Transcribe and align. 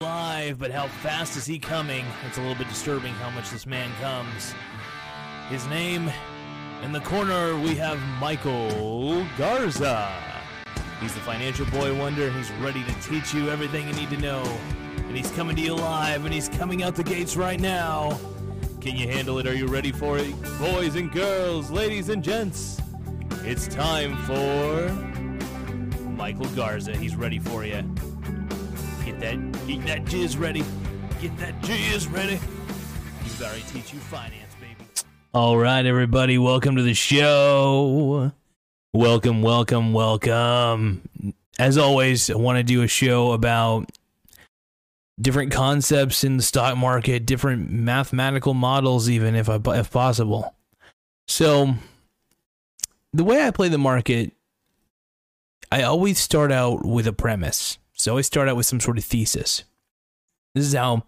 Live, 0.00 0.58
but 0.58 0.70
how 0.72 0.88
fast 0.88 1.36
is 1.36 1.46
he 1.46 1.58
coming? 1.58 2.04
It's 2.26 2.36
a 2.36 2.40
little 2.40 2.56
bit 2.56 2.68
disturbing 2.68 3.14
how 3.14 3.30
much 3.30 3.50
this 3.50 3.64
man 3.64 3.90
comes. 4.02 4.52
His 5.48 5.66
name 5.68 6.10
in 6.82 6.92
the 6.92 7.00
corner, 7.00 7.56
we 7.60 7.76
have 7.76 7.98
Michael 8.20 9.24
Garza. 9.38 10.12
He's 11.00 11.14
the 11.14 11.20
financial 11.20 11.64
boy 11.66 11.96
wonder, 11.96 12.26
and 12.26 12.36
he's 12.36 12.50
ready 12.60 12.82
to 12.84 12.92
teach 13.00 13.32
you 13.32 13.48
everything 13.50 13.88
you 13.88 13.94
need 13.94 14.10
to 14.10 14.18
know. 14.18 14.42
And 15.06 15.16
he's 15.16 15.30
coming 15.30 15.56
to 15.56 15.62
you 15.62 15.74
live, 15.74 16.24
and 16.24 16.34
he's 16.34 16.48
coming 16.50 16.82
out 16.82 16.96
the 16.96 17.04
gates 17.04 17.36
right 17.36 17.60
now. 17.60 18.18
Can 18.80 18.96
you 18.96 19.08
handle 19.08 19.38
it? 19.38 19.46
Are 19.46 19.54
you 19.54 19.68
ready 19.68 19.92
for 19.92 20.18
it? 20.18 20.34
Boys 20.58 20.96
and 20.96 21.10
girls, 21.12 21.70
ladies 21.70 22.10
and 22.10 22.22
gents, 22.22 22.78
it's 23.44 23.68
time 23.68 24.16
for 24.24 24.88
Michael 26.10 26.48
Garza. 26.56 26.96
He's 26.96 27.16
ready 27.16 27.38
for 27.38 27.64
you. 27.64 27.82
Get 29.24 29.40
that, 29.40 29.66
get 29.66 29.86
that 29.86 30.04
jizz 30.04 30.38
ready. 30.38 30.62
Get 31.22 31.34
that 31.38 31.58
jizz 31.62 32.12
ready. 32.12 32.38
He's 33.22 33.40
about 33.40 33.54
teach 33.72 33.94
you 33.94 33.98
finance, 33.98 34.54
baby. 34.60 34.86
All 35.32 35.56
right, 35.56 35.86
everybody, 35.86 36.36
welcome 36.36 36.76
to 36.76 36.82
the 36.82 36.92
show. 36.92 38.32
Welcome, 38.92 39.40
welcome, 39.40 39.94
welcome. 39.94 41.08
As 41.58 41.78
always, 41.78 42.28
I 42.28 42.34
want 42.34 42.58
to 42.58 42.62
do 42.62 42.82
a 42.82 42.86
show 42.86 43.32
about 43.32 43.88
different 45.18 45.52
concepts 45.52 46.22
in 46.22 46.36
the 46.36 46.42
stock 46.42 46.76
market, 46.76 47.24
different 47.24 47.70
mathematical 47.70 48.52
models, 48.52 49.08
even 49.08 49.34
if 49.36 49.48
I, 49.48 49.58
if 49.68 49.90
possible. 49.90 50.54
So, 51.28 51.76
the 53.14 53.24
way 53.24 53.42
I 53.42 53.52
play 53.52 53.70
the 53.70 53.78
market, 53.78 54.32
I 55.72 55.84
always 55.84 56.18
start 56.18 56.52
out 56.52 56.84
with 56.84 57.06
a 57.06 57.14
premise. 57.14 57.78
So 58.04 58.10
I 58.10 58.12
always 58.12 58.26
start 58.26 58.50
out 58.50 58.56
with 58.56 58.66
some 58.66 58.80
sort 58.80 58.98
of 58.98 59.04
thesis. 59.04 59.64
This 60.54 60.66
is 60.66 60.74
how, 60.74 61.04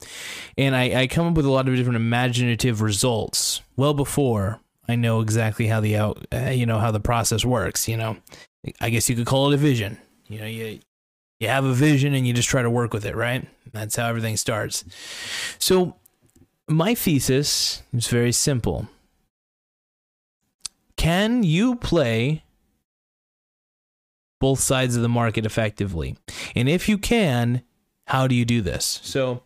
and 0.56 0.75
I, 0.75 1.03
I 1.03 1.06
come 1.06 1.27
up 1.27 1.34
with 1.34 1.44
a 1.44 1.50
lot 1.50 1.69
of 1.69 1.77
different 1.77 1.97
imaginative 1.97 2.80
results 2.80 3.61
well 3.77 3.92
before 3.92 4.61
I 4.88 4.94
know 4.94 5.20
exactly 5.20 5.66
how 5.66 5.80
the 5.80 5.94
out, 5.98 6.27
uh, 6.33 6.48
you 6.48 6.64
know, 6.64 6.78
how 6.78 6.91
the 6.91 6.98
process 6.98 7.44
works. 7.44 7.86
You 7.86 7.98
know, 7.98 8.16
I 8.80 8.88
guess 8.88 9.11
you 9.11 9.14
could 9.14 9.27
call 9.27 9.53
it 9.53 9.55
a 9.55 9.58
vision. 9.58 9.98
You 10.27 10.38
know, 10.38 10.47
you 10.47 10.80
you 11.38 11.48
have 11.48 11.66
a 11.66 11.75
vision 11.75 12.14
and 12.14 12.27
you 12.27 12.33
just 12.33 12.48
try 12.48 12.62
to 12.62 12.70
work 12.70 12.94
with 12.94 13.05
it, 13.05 13.14
right? 13.14 13.47
That's 13.72 13.97
how 13.97 14.08
everything 14.08 14.38
starts. 14.38 14.83
So 15.58 15.97
my 16.66 16.94
thesis 16.94 17.83
is 17.92 18.06
very 18.06 18.33
simple. 18.33 18.88
Can 20.97 21.42
you 21.42 21.77
play 21.77 22.42
both 24.41 24.61
sides 24.61 24.97
of 24.97 25.03
the 25.03 25.09
market 25.09 25.47
effectively? 25.47 26.17
And 26.55 26.69
if 26.69 26.89
you 26.89 26.98
can, 26.98 27.62
how 28.06 28.27
do 28.27 28.34
you 28.34 28.45
do 28.45 28.61
this? 28.61 29.01
So 29.03 29.43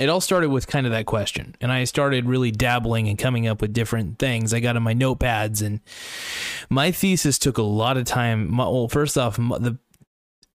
it 0.00 0.08
all 0.08 0.22
started 0.22 0.48
with 0.48 0.66
kind 0.66 0.86
of 0.86 0.92
that 0.92 1.04
question. 1.04 1.54
And 1.60 1.70
I 1.70 1.84
started 1.84 2.24
really 2.24 2.50
dabbling 2.50 3.06
and 3.06 3.18
coming 3.18 3.46
up 3.46 3.60
with 3.60 3.74
different 3.74 4.18
things. 4.18 4.54
I 4.54 4.60
got 4.60 4.76
in 4.76 4.82
my 4.82 4.94
notepads 4.94 5.64
and 5.64 5.80
my 6.70 6.90
thesis 6.90 7.38
took 7.38 7.58
a 7.58 7.62
lot 7.62 7.98
of 7.98 8.04
time. 8.04 8.56
Well, 8.56 8.88
first 8.88 9.18
off, 9.18 9.36
the 9.36 9.78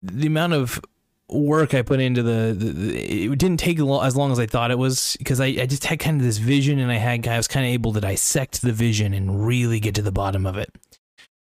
the 0.02 0.28
amount 0.28 0.53
of 0.53 0.81
work 1.30 1.74
I 1.74 1.81
put 1.81 2.00
into 2.00 2.22
the, 2.24 2.53
the, 2.53 2.72
the, 2.72 3.24
it 3.25 3.40
didn't 3.40 3.57
take 3.57 3.80
as 3.80 4.16
long 4.16 4.31
as 4.31 4.40
I 4.40 4.46
thought 4.46 4.72
it 4.72 4.78
was 4.78 5.16
because 5.18 5.40
I, 5.40 5.47
I 5.47 5.66
just 5.66 5.86
had 5.86 6.00
kind 6.00 6.19
of 6.19 6.25
this 6.25 6.38
vision 6.38 6.80
and 6.80 6.91
I 6.91 6.96
had 6.96 7.28
I 7.28 7.38
was 7.38 7.47
kind 7.47 7.66
of 7.66 7.72
able 7.72 7.94
to 7.94 8.02
dissect 8.02 8.62
the 8.62 8.72
vision 8.72 9.13
and 9.13 9.46
really 9.46 9.80
get 9.80 9.96
to 9.96 10.02
the 10.02 10.12
bottom 10.12 10.46
of 10.46 10.57
it. 10.57 10.74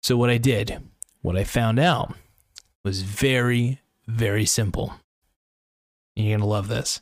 So 0.01 0.17
what 0.17 0.29
I 0.29 0.37
did, 0.37 0.81
what 1.21 1.37
I 1.37 1.43
found 1.43 1.79
out 1.79 2.13
was 2.83 3.01
very, 3.01 3.81
very 4.07 4.45
simple. 4.45 4.93
You're 6.15 6.31
going 6.37 6.39
to 6.39 6.45
love 6.45 6.67
this. 6.67 7.01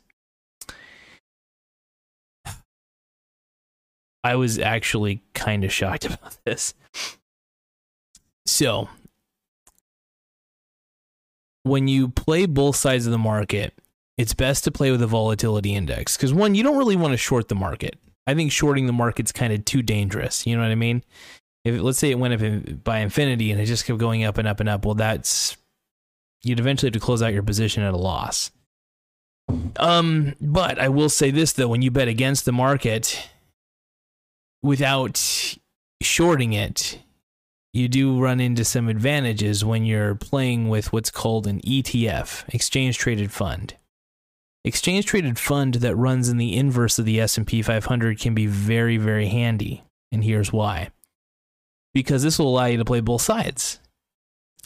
I 4.24 4.34
was 4.34 4.58
actually 4.58 5.22
kind 5.34 5.64
of 5.64 5.72
shocked 5.72 6.04
about 6.06 6.36
this. 6.44 6.74
So, 8.46 8.88
when 11.62 11.86
you 11.86 12.08
play 12.08 12.46
both 12.46 12.76
sides 12.76 13.06
of 13.06 13.12
the 13.12 13.18
market, 13.18 13.74
it's 14.16 14.34
best 14.34 14.64
to 14.64 14.70
play 14.70 14.90
with 14.90 15.02
a 15.02 15.06
volatility 15.06 15.74
index 15.74 16.16
because 16.16 16.34
one, 16.34 16.54
you 16.54 16.62
don't 16.62 16.76
really 16.76 16.96
want 16.96 17.12
to 17.12 17.16
short 17.16 17.48
the 17.48 17.54
market. 17.54 17.98
I 18.26 18.34
think 18.34 18.52
shorting 18.52 18.86
the 18.86 18.92
market's 18.92 19.32
kind 19.32 19.52
of 19.52 19.64
too 19.64 19.82
dangerous. 19.82 20.46
You 20.46 20.56
know 20.56 20.62
what 20.62 20.70
I 20.70 20.76
mean? 20.76 21.04
If 21.68 21.80
let's 21.80 21.98
say 21.98 22.10
it 22.10 22.18
went 22.18 22.34
up 22.34 22.40
in, 22.40 22.80
by 22.82 22.98
infinity 22.98 23.52
and 23.52 23.60
it 23.60 23.66
just 23.66 23.84
kept 23.84 23.98
going 23.98 24.24
up 24.24 24.38
and 24.38 24.48
up 24.48 24.60
and 24.60 24.68
up, 24.68 24.84
well, 24.84 24.94
that's 24.94 25.56
you'd 26.42 26.60
eventually 26.60 26.88
have 26.88 26.94
to 26.94 27.00
close 27.00 27.22
out 27.22 27.32
your 27.32 27.42
position 27.42 27.82
at 27.82 27.94
a 27.94 27.98
loss. 27.98 28.50
Um, 29.76 30.34
but 30.40 30.78
I 30.78 30.88
will 30.88 31.08
say 31.08 31.30
this 31.30 31.52
though: 31.52 31.68
when 31.68 31.82
you 31.82 31.90
bet 31.90 32.08
against 32.08 32.44
the 32.44 32.52
market 32.52 33.30
without 34.62 35.56
shorting 36.02 36.52
it, 36.52 36.98
you 37.72 37.88
do 37.88 38.20
run 38.20 38.40
into 38.40 38.64
some 38.64 38.88
advantages 38.88 39.64
when 39.64 39.84
you're 39.84 40.14
playing 40.14 40.68
with 40.68 40.92
what's 40.92 41.10
called 41.10 41.46
an 41.46 41.60
ETF, 41.60 42.44
exchange 42.52 42.98
traded 42.98 43.32
fund. 43.32 43.74
Exchange 44.64 45.06
traded 45.06 45.38
fund 45.38 45.74
that 45.74 45.96
runs 45.96 46.28
in 46.28 46.36
the 46.36 46.56
inverse 46.56 46.98
of 46.98 47.04
the 47.04 47.20
S&P 47.20 47.62
500 47.62 48.18
can 48.20 48.34
be 48.34 48.46
very 48.46 48.96
very 48.96 49.28
handy, 49.28 49.82
and 50.12 50.24
here's 50.24 50.52
why 50.52 50.90
because 51.94 52.22
this 52.22 52.38
will 52.38 52.48
allow 52.48 52.66
you 52.66 52.78
to 52.78 52.84
play 52.84 53.00
both 53.00 53.22
sides. 53.22 53.80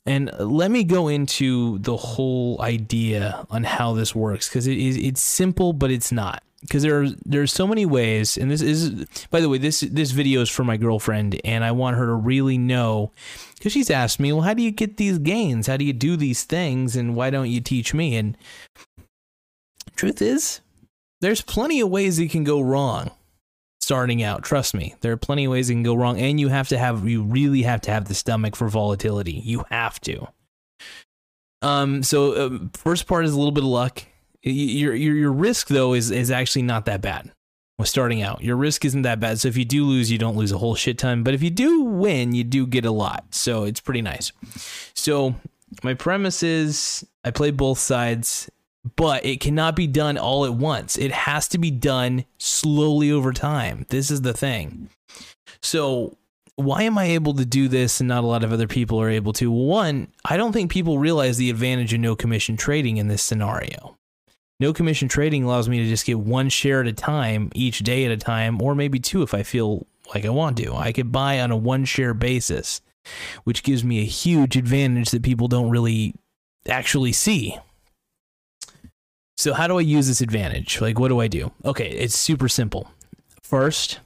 And 0.04 0.30
let 0.38 0.70
me 0.70 0.82
go 0.82 1.08
into 1.08 1.78
the 1.78 1.96
whole 1.96 2.60
idea 2.60 3.46
on 3.50 3.62
how 3.62 3.92
this 3.92 4.14
works 4.14 4.48
because 4.48 4.66
it 4.66 4.76
is 4.76 4.96
it's 4.96 5.22
simple, 5.22 5.72
but 5.72 5.90
it's 5.90 6.10
not. 6.10 6.42
Because 6.60 6.82
there 6.82 7.02
are 7.02 7.08
there's 7.24 7.52
so 7.52 7.66
many 7.66 7.86
ways, 7.86 8.36
and 8.36 8.50
this 8.50 8.62
is 8.62 8.90
by 9.30 9.40
the 9.40 9.48
way 9.48 9.58
this 9.58 9.80
this 9.80 10.10
video 10.10 10.40
is 10.40 10.50
for 10.50 10.64
my 10.64 10.76
girlfriend, 10.76 11.40
and 11.44 11.64
I 11.64 11.72
want 11.72 11.96
her 11.96 12.06
to 12.06 12.14
really 12.14 12.58
know 12.58 13.12
because 13.54 13.72
she's 13.72 13.90
asked 13.90 14.18
me, 14.18 14.32
well, 14.32 14.42
how 14.42 14.54
do 14.54 14.62
you 14.62 14.72
get 14.72 14.96
these 14.96 15.18
gains? 15.18 15.68
How 15.68 15.76
do 15.76 15.84
you 15.84 15.92
do 15.92 16.16
these 16.16 16.44
things? 16.44 16.96
And 16.96 17.14
why 17.14 17.30
don't 17.30 17.50
you 17.50 17.60
teach 17.60 17.94
me? 17.94 18.16
And 18.16 18.36
truth 19.94 20.20
is, 20.20 20.60
there's 21.20 21.42
plenty 21.42 21.80
of 21.80 21.90
ways 21.90 22.18
it 22.18 22.30
can 22.30 22.42
go 22.42 22.60
wrong 22.60 23.12
starting 23.82 24.22
out. 24.22 24.44
Trust 24.44 24.74
me, 24.74 24.94
there 25.00 25.12
are 25.12 25.16
plenty 25.16 25.44
of 25.44 25.50
ways 25.50 25.68
it 25.68 25.74
can 25.74 25.82
go 25.82 25.94
wrong, 25.94 26.18
and 26.18 26.38
you 26.38 26.48
have 26.48 26.68
to 26.68 26.78
have 26.78 27.06
you 27.06 27.22
really 27.22 27.62
have 27.62 27.80
to 27.82 27.90
have 27.90 28.06
the 28.06 28.14
stomach 28.14 28.56
for 28.56 28.68
volatility. 28.68 29.32
You 29.32 29.64
have 29.70 30.00
to. 30.02 30.28
Um. 31.60 32.02
So 32.02 32.32
uh, 32.32 32.58
first 32.74 33.06
part 33.06 33.24
is 33.24 33.32
a 33.32 33.36
little 33.36 33.52
bit 33.52 33.64
of 33.64 33.70
luck. 33.70 34.04
Your 34.42 34.94
your 34.94 35.14
your 35.14 35.32
risk 35.32 35.68
though 35.68 35.94
is 35.94 36.10
is 36.10 36.30
actually 36.30 36.62
not 36.62 36.86
that 36.86 37.02
bad. 37.02 37.32
With 37.78 37.88
starting 37.88 38.22
out, 38.22 38.42
your 38.42 38.56
risk 38.56 38.84
isn't 38.84 39.02
that 39.02 39.18
bad. 39.18 39.40
So 39.40 39.48
if 39.48 39.56
you 39.56 39.64
do 39.64 39.84
lose, 39.84 40.10
you 40.10 40.18
don't 40.18 40.36
lose 40.36 40.52
a 40.52 40.58
whole 40.58 40.74
shit 40.74 40.98
ton. 40.98 41.22
But 41.22 41.34
if 41.34 41.42
you 41.42 41.50
do 41.50 41.82
win, 41.82 42.34
you 42.34 42.44
do 42.44 42.66
get 42.66 42.84
a 42.84 42.90
lot. 42.90 43.24
So 43.30 43.64
it's 43.64 43.80
pretty 43.80 44.02
nice. 44.02 44.30
So 44.94 45.34
my 45.82 45.94
premise 45.94 46.42
is 46.42 47.04
I 47.24 47.30
play 47.30 47.50
both 47.50 47.78
sides 47.78 48.50
but 48.96 49.24
it 49.24 49.40
cannot 49.40 49.76
be 49.76 49.86
done 49.86 50.18
all 50.18 50.44
at 50.44 50.54
once. 50.54 50.98
It 50.98 51.12
has 51.12 51.48
to 51.48 51.58
be 51.58 51.70
done 51.70 52.24
slowly 52.38 53.10
over 53.10 53.32
time. 53.32 53.86
This 53.90 54.10
is 54.10 54.22
the 54.22 54.32
thing. 54.32 54.88
So, 55.60 56.16
why 56.56 56.82
am 56.82 56.98
I 56.98 57.04
able 57.04 57.34
to 57.34 57.46
do 57.46 57.68
this 57.68 58.00
and 58.00 58.08
not 58.08 58.24
a 58.24 58.26
lot 58.26 58.44
of 58.44 58.52
other 58.52 58.66
people 58.66 59.00
are 59.00 59.08
able 59.08 59.32
to? 59.34 59.50
One, 59.50 60.08
I 60.24 60.36
don't 60.36 60.52
think 60.52 60.70
people 60.70 60.98
realize 60.98 61.36
the 61.36 61.50
advantage 61.50 61.94
of 61.94 62.00
no 62.00 62.14
commission 62.14 62.56
trading 62.56 62.98
in 62.98 63.08
this 63.08 63.22
scenario. 63.22 63.96
No 64.60 64.72
commission 64.72 65.08
trading 65.08 65.44
allows 65.44 65.68
me 65.68 65.78
to 65.78 65.88
just 65.88 66.06
get 66.06 66.20
one 66.20 66.48
share 66.48 66.80
at 66.80 66.86
a 66.86 66.92
time, 66.92 67.50
each 67.54 67.80
day 67.80 68.04
at 68.04 68.12
a 68.12 68.16
time, 68.16 68.60
or 68.60 68.74
maybe 68.74 69.00
two 69.00 69.22
if 69.22 69.34
I 69.34 69.42
feel 69.42 69.86
like 70.14 70.24
I 70.24 70.30
want 70.30 70.56
to. 70.58 70.74
I 70.74 70.92
could 70.92 71.10
buy 71.10 71.40
on 71.40 71.50
a 71.50 71.56
one 71.56 71.84
share 71.84 72.14
basis, 72.14 72.80
which 73.44 73.62
gives 73.62 73.82
me 73.82 74.00
a 74.00 74.04
huge 74.04 74.56
advantage 74.56 75.10
that 75.10 75.22
people 75.22 75.48
don't 75.48 75.70
really 75.70 76.14
actually 76.68 77.12
see. 77.12 77.58
So 79.42 79.54
how 79.54 79.66
do 79.66 79.76
I 79.76 79.80
use 79.80 80.06
this 80.06 80.20
advantage? 80.20 80.80
Like 80.80 81.00
what 81.00 81.08
do 81.08 81.20
I 81.20 81.26
do? 81.26 81.50
Okay, 81.64 81.90
it's 81.90 82.16
super 82.16 82.48
simple. 82.48 82.88
First, 83.42 83.98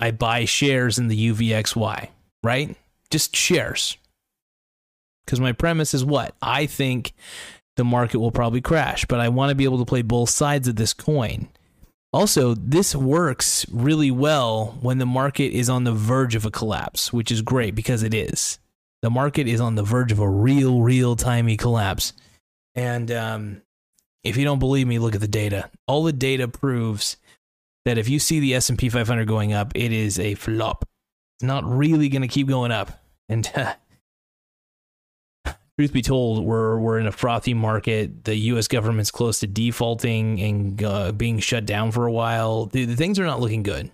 I 0.00 0.12
buy 0.12 0.46
shares 0.46 0.98
in 0.98 1.08
the 1.08 1.30
UVXY, 1.30 2.08
right? 2.42 2.74
Just 3.10 3.36
shares. 3.36 3.98
Cuz 5.26 5.40
my 5.40 5.52
premise 5.52 5.92
is 5.92 6.06
what? 6.06 6.34
I 6.40 6.64
think 6.64 7.12
the 7.76 7.84
market 7.84 8.18
will 8.18 8.32
probably 8.32 8.62
crash. 8.62 9.04
But 9.04 9.20
I 9.20 9.28
want 9.28 9.50
to 9.50 9.54
be 9.54 9.64
able 9.64 9.76
to 9.76 9.84
play 9.84 10.00
both 10.00 10.30
sides 10.30 10.68
of 10.68 10.76
this 10.76 10.94
coin. 10.94 11.48
Also, 12.10 12.54
this 12.54 12.96
works 12.96 13.66
really 13.70 14.10
well 14.10 14.78
when 14.80 14.96
the 14.96 15.04
market 15.04 15.52
is 15.52 15.68
on 15.68 15.84
the 15.84 15.92
verge 15.92 16.34
of 16.34 16.46
a 16.46 16.50
collapse, 16.50 17.12
which 17.12 17.30
is 17.30 17.42
great 17.42 17.74
because 17.74 18.02
it 18.02 18.14
is. 18.14 18.58
The 19.02 19.10
market 19.10 19.46
is 19.46 19.60
on 19.60 19.74
the 19.74 19.82
verge 19.82 20.12
of 20.12 20.18
a 20.18 20.30
real, 20.30 20.80
real 20.80 21.14
timey 21.14 21.58
collapse. 21.58 22.14
And 22.74 23.10
um, 23.10 23.60
if 24.24 24.36
you 24.38 24.44
don't 24.44 24.58
believe 24.58 24.86
me, 24.86 24.98
look 24.98 25.14
at 25.14 25.20
the 25.20 25.28
data. 25.28 25.70
All 25.86 26.02
the 26.02 26.12
data 26.12 26.48
proves 26.48 27.18
that 27.84 27.98
if 27.98 28.08
you 28.08 28.18
see 28.18 28.40
the 28.40 28.54
S&P 28.54 28.88
500 28.88 29.28
going 29.28 29.52
up, 29.52 29.72
it 29.74 29.92
is 29.92 30.18
a 30.18 30.34
flop. 30.34 30.88
It's 31.36 31.46
not 31.46 31.64
really 31.64 32.08
going 32.08 32.22
to 32.22 32.28
keep 32.28 32.48
going 32.48 32.72
up. 32.72 33.04
And 33.28 33.44
truth 35.78 35.92
be 35.92 36.02
told, 36.02 36.44
we're 36.44 36.78
we're 36.78 36.98
in 36.98 37.06
a 37.06 37.12
frothy 37.12 37.52
market. 37.54 38.24
The 38.24 38.34
U.S. 38.36 38.68
government's 38.68 39.10
close 39.10 39.40
to 39.40 39.46
defaulting 39.46 40.40
and 40.40 40.82
uh, 40.82 41.12
being 41.12 41.38
shut 41.38 41.66
down 41.66 41.92
for 41.92 42.06
a 42.06 42.12
while. 42.12 42.66
The, 42.66 42.86
the, 42.86 42.96
things 42.96 43.18
are 43.18 43.26
not 43.26 43.40
looking 43.40 43.62
good. 43.62 43.90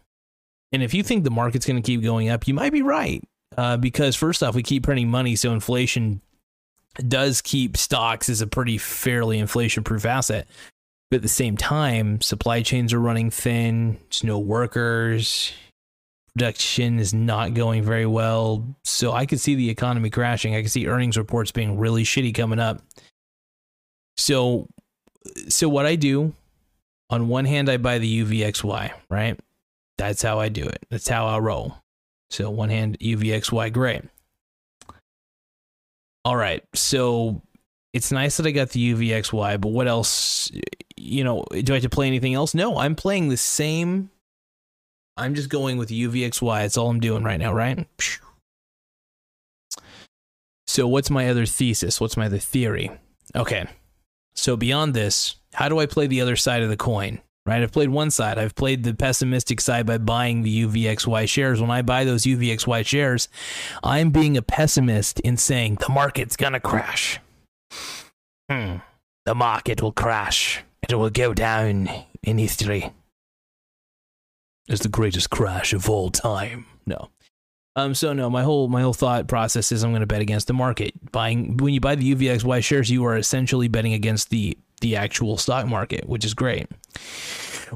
And 0.73 0.83
if 0.83 0.95
you 0.95 1.03
think 1.03 1.25
the 1.25 1.31
market's 1.31 1.67
going 1.67 1.83
to 1.83 1.87
keep 1.87 2.03
going 2.03 2.29
up, 2.29 2.47
you 2.47 2.55
might 2.55 2.73
be 2.73 2.83
right. 2.83 3.25
Uh, 3.57 3.77
because 3.77 4.15
first 4.15 4.45
off, 4.45 4.55
we 4.55 4.63
keep 4.63 4.85
printing 4.85 5.09
money, 5.09 5.35
so 5.35 5.53
inflation 5.53 6.21
does 6.95 7.41
keep 7.41 7.77
stocks 7.77 8.29
as 8.29 8.41
a 8.41 8.47
pretty 8.47 8.79
fairly 8.79 9.39
inflation-proof 9.39 10.05
asset. 10.05 10.47
But 11.11 11.17
at 11.17 11.23
the 11.23 11.29
same 11.29 11.57
time, 11.57 12.21
supply 12.21 12.63
chains 12.63 12.93
are 12.93 13.01
running 13.01 13.31
thin. 13.31 13.99
There's 14.11 14.25
no 14.25 14.39
workers 14.39 15.53
production 16.35 16.99
is 16.99 17.13
not 17.13 17.55
going 17.55 17.83
very 17.83 18.07
well. 18.07 18.65
So 18.85 19.13
I 19.13 19.27
could 19.27 19.41
see 19.41 19.55
the 19.55 19.71
economy 19.71 20.11
crashing. 20.11 20.55
I 20.55 20.63
could 20.63 20.71
see 20.71 20.87
earnings 20.87 21.19
reports 21.19 21.51
being 21.53 21.79
really 21.79 22.05
shitty 22.05 22.35
coming 22.35 22.59
up. 22.59 22.81
So 24.17 24.67
so 25.49 25.69
what 25.69 25.87
I 25.87 25.97
do 25.97 26.33
on 27.11 27.29
one 27.29 27.45
hand 27.45 27.69
I 27.69 27.77
buy 27.77 27.99
the 27.99 28.25
UVXY, 28.25 28.93
right? 29.11 29.39
That's 29.99 30.23
how 30.23 30.41
I 30.41 30.49
do 30.49 30.65
it. 30.65 30.87
That's 30.89 31.09
how 31.09 31.27
I 31.27 31.39
roll. 31.39 31.77
So 32.31 32.49
one 32.51 32.71
hand 32.71 32.99
UVXY 33.01 33.73
gray. 33.73 34.01
All 36.25 36.37
right. 36.37 36.63
So 36.75 37.43
it's 37.93 38.13
nice 38.13 38.37
that 38.37 38.47
I 38.47 38.51
got 38.51 38.71
the 38.71 38.95
UVXY, 38.95 39.61
but 39.61 39.71
what 39.71 39.89
else? 39.89 40.51
You 40.97 41.25
know, 41.25 41.45
do 41.51 41.73
I 41.73 41.77
have 41.77 41.83
to 41.83 41.89
play 41.89 42.07
anything 42.07 42.35
else? 42.35 42.55
No, 42.55 42.77
I'm 42.79 42.95
playing 42.95 43.29
the 43.29 43.37
same 43.37 44.11
I'm 45.21 45.35
just 45.35 45.51
going 45.51 45.77
with 45.77 45.91
UVXY. 45.91 46.63
That's 46.63 46.79
all 46.79 46.89
I'm 46.89 47.01
doing 47.01 47.23
right 47.23 47.39
now, 47.39 47.53
right? 47.53 47.87
So, 50.67 50.89
what's 50.89 51.11
my 51.11 51.29
other 51.29 51.47
thesis? 51.47 52.01
What's 52.01 52.17
my 52.17 52.27
other 52.27 52.39
theory? 52.39 52.91
Okay. 53.37 53.67
So, 54.35 54.57
beyond 54.57 54.95
this, 54.95 55.37
how 55.53 55.69
do 55.69 55.79
I 55.79 55.87
play 55.87 56.07
the 56.07 56.21
other 56.23 56.37
side 56.37 56.63
of 56.63 56.71
the 56.71 56.77
coin? 56.77 57.21
Right? 57.51 57.65
I've 57.65 57.73
played 57.73 57.89
one 57.89 58.13
side. 58.13 58.39
I've 58.39 58.55
played 58.55 58.85
the 58.85 58.95
pessimistic 58.95 59.61
side 59.61 59.85
by 59.85 59.99
buying 59.99 60.43
the 60.43 60.65
UVXY 60.65 61.29
shares. 61.29 61.61
When 61.61 61.69
I 61.69 61.83
buy 61.83 62.05
those 62.05 62.23
UVXY 62.23 62.87
shares, 62.87 63.29
I'm 63.83 64.11
being 64.11 64.37
a 64.37 64.43
pessimist 64.43 65.19
in 65.19 65.37
saying 65.37 65.79
the 65.81 65.89
market's 65.89 66.37
going 66.37 66.53
to 66.53 66.61
crash. 66.61 67.19
Hmm. 68.49 68.77
The 69.27 69.35
market 69.35 69.83
will 69.83 69.91
crash. 69.91 70.63
It 70.89 70.95
will 70.95 71.11
go 71.11 71.35
down 71.35 71.91
in 72.23 72.39
history 72.39 72.93
as 74.69 74.79
the 74.79 74.89
greatest 74.89 75.31
crash 75.31 75.73
of 75.73 75.91
all 75.91 76.11
time. 76.11 76.67
No. 76.87 77.09
Um, 77.75 77.95
so 77.97 78.13
no, 78.13 78.31
my 78.31 78.45
whole 78.45 78.69
my 78.69 78.83
whole 78.83 78.93
thought 78.93 79.27
process 79.27 79.73
is 79.73 79.83
I'm 79.83 79.91
going 79.91 80.03
to 80.03 80.07
bet 80.07 80.21
against 80.21 80.47
the 80.47 80.53
market. 80.53 80.95
Buying 81.11 81.57
when 81.57 81.75
you 81.75 81.81
buy 81.81 81.97
the 81.97 82.15
UVXY 82.15 82.63
shares, 82.63 82.91
you 82.91 83.05
are 83.07 83.17
essentially 83.17 83.67
betting 83.67 83.93
against 83.93 84.31
the 84.31 84.57
the 84.81 84.97
actual 84.97 85.37
stock 85.37 85.67
market, 85.67 86.09
which 86.09 86.25
is 86.25 86.35
great. 86.35 86.69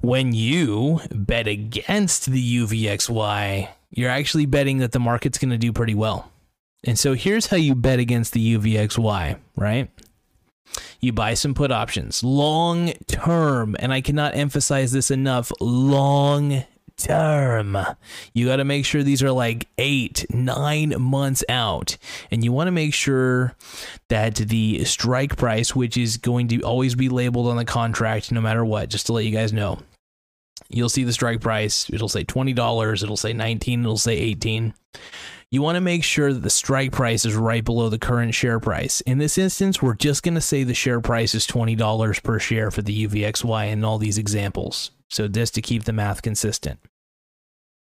When 0.00 0.32
you 0.32 1.00
bet 1.10 1.46
against 1.46 2.26
the 2.26 2.58
UVXY, 2.58 3.68
you're 3.90 4.10
actually 4.10 4.46
betting 4.46 4.78
that 4.78 4.92
the 4.92 5.00
market's 5.00 5.38
going 5.38 5.50
to 5.50 5.58
do 5.58 5.72
pretty 5.72 5.94
well. 5.94 6.30
And 6.84 6.98
so 6.98 7.14
here's 7.14 7.46
how 7.46 7.56
you 7.56 7.74
bet 7.74 7.98
against 7.98 8.32
the 8.32 8.56
UVXY, 8.58 9.38
right? 9.56 9.90
You 11.00 11.12
buy 11.12 11.34
some 11.34 11.54
put 11.54 11.70
options, 11.70 12.24
long 12.24 12.92
term, 13.06 13.76
and 13.78 13.92
I 13.92 14.00
cannot 14.00 14.34
emphasize 14.34 14.92
this 14.92 15.10
enough, 15.10 15.52
long 15.60 16.64
term. 16.96 17.76
You 18.32 18.46
got 18.46 18.56
to 18.56 18.64
make 18.64 18.84
sure 18.84 19.02
these 19.02 19.22
are 19.22 19.32
like 19.32 19.68
eight, 19.78 20.26
nine 20.30 20.94
months 20.98 21.44
out. 21.48 21.96
And 22.30 22.44
you 22.44 22.52
want 22.52 22.68
to 22.68 22.72
make 22.72 22.94
sure 22.94 23.54
that 24.08 24.36
the 24.36 24.84
strike 24.84 25.36
price, 25.36 25.74
which 25.74 25.96
is 25.96 26.16
going 26.16 26.48
to 26.48 26.62
always 26.62 26.94
be 26.94 27.08
labeled 27.08 27.48
on 27.48 27.56
the 27.56 27.64
contract 27.64 28.32
no 28.32 28.40
matter 28.40 28.64
what, 28.64 28.88
just 28.88 29.06
to 29.06 29.12
let 29.12 29.24
you 29.24 29.32
guys 29.32 29.52
know. 29.52 29.78
You'll 30.68 30.88
see 30.88 31.04
the 31.04 31.12
strike 31.12 31.40
price. 31.40 31.88
It'll 31.92 32.08
say 32.08 32.24
$20, 32.24 33.02
it'll 33.02 33.16
say 33.16 33.32
19, 33.32 33.80
it'll 33.80 33.96
say 33.96 34.16
18. 34.16 34.74
You 35.50 35.62
want 35.62 35.76
to 35.76 35.80
make 35.80 36.02
sure 36.02 36.32
that 36.32 36.40
the 36.40 36.50
strike 36.50 36.90
price 36.90 37.24
is 37.24 37.36
right 37.36 37.64
below 37.64 37.88
the 37.88 37.98
current 37.98 38.34
share 38.34 38.58
price. 38.58 39.00
In 39.02 39.18
this 39.18 39.38
instance, 39.38 39.80
we're 39.80 39.94
just 39.94 40.24
going 40.24 40.34
to 40.34 40.40
say 40.40 40.64
the 40.64 40.74
share 40.74 41.00
price 41.00 41.32
is 41.34 41.46
$20 41.46 42.22
per 42.22 42.38
share 42.40 42.72
for 42.72 42.82
the 42.82 43.06
UVXY 43.06 43.70
in 43.70 43.84
all 43.84 43.98
these 43.98 44.18
examples. 44.18 44.90
So 45.10 45.28
just 45.28 45.54
to 45.54 45.62
keep 45.62 45.84
the 45.84 45.92
math 45.92 46.22
consistent. 46.22 46.80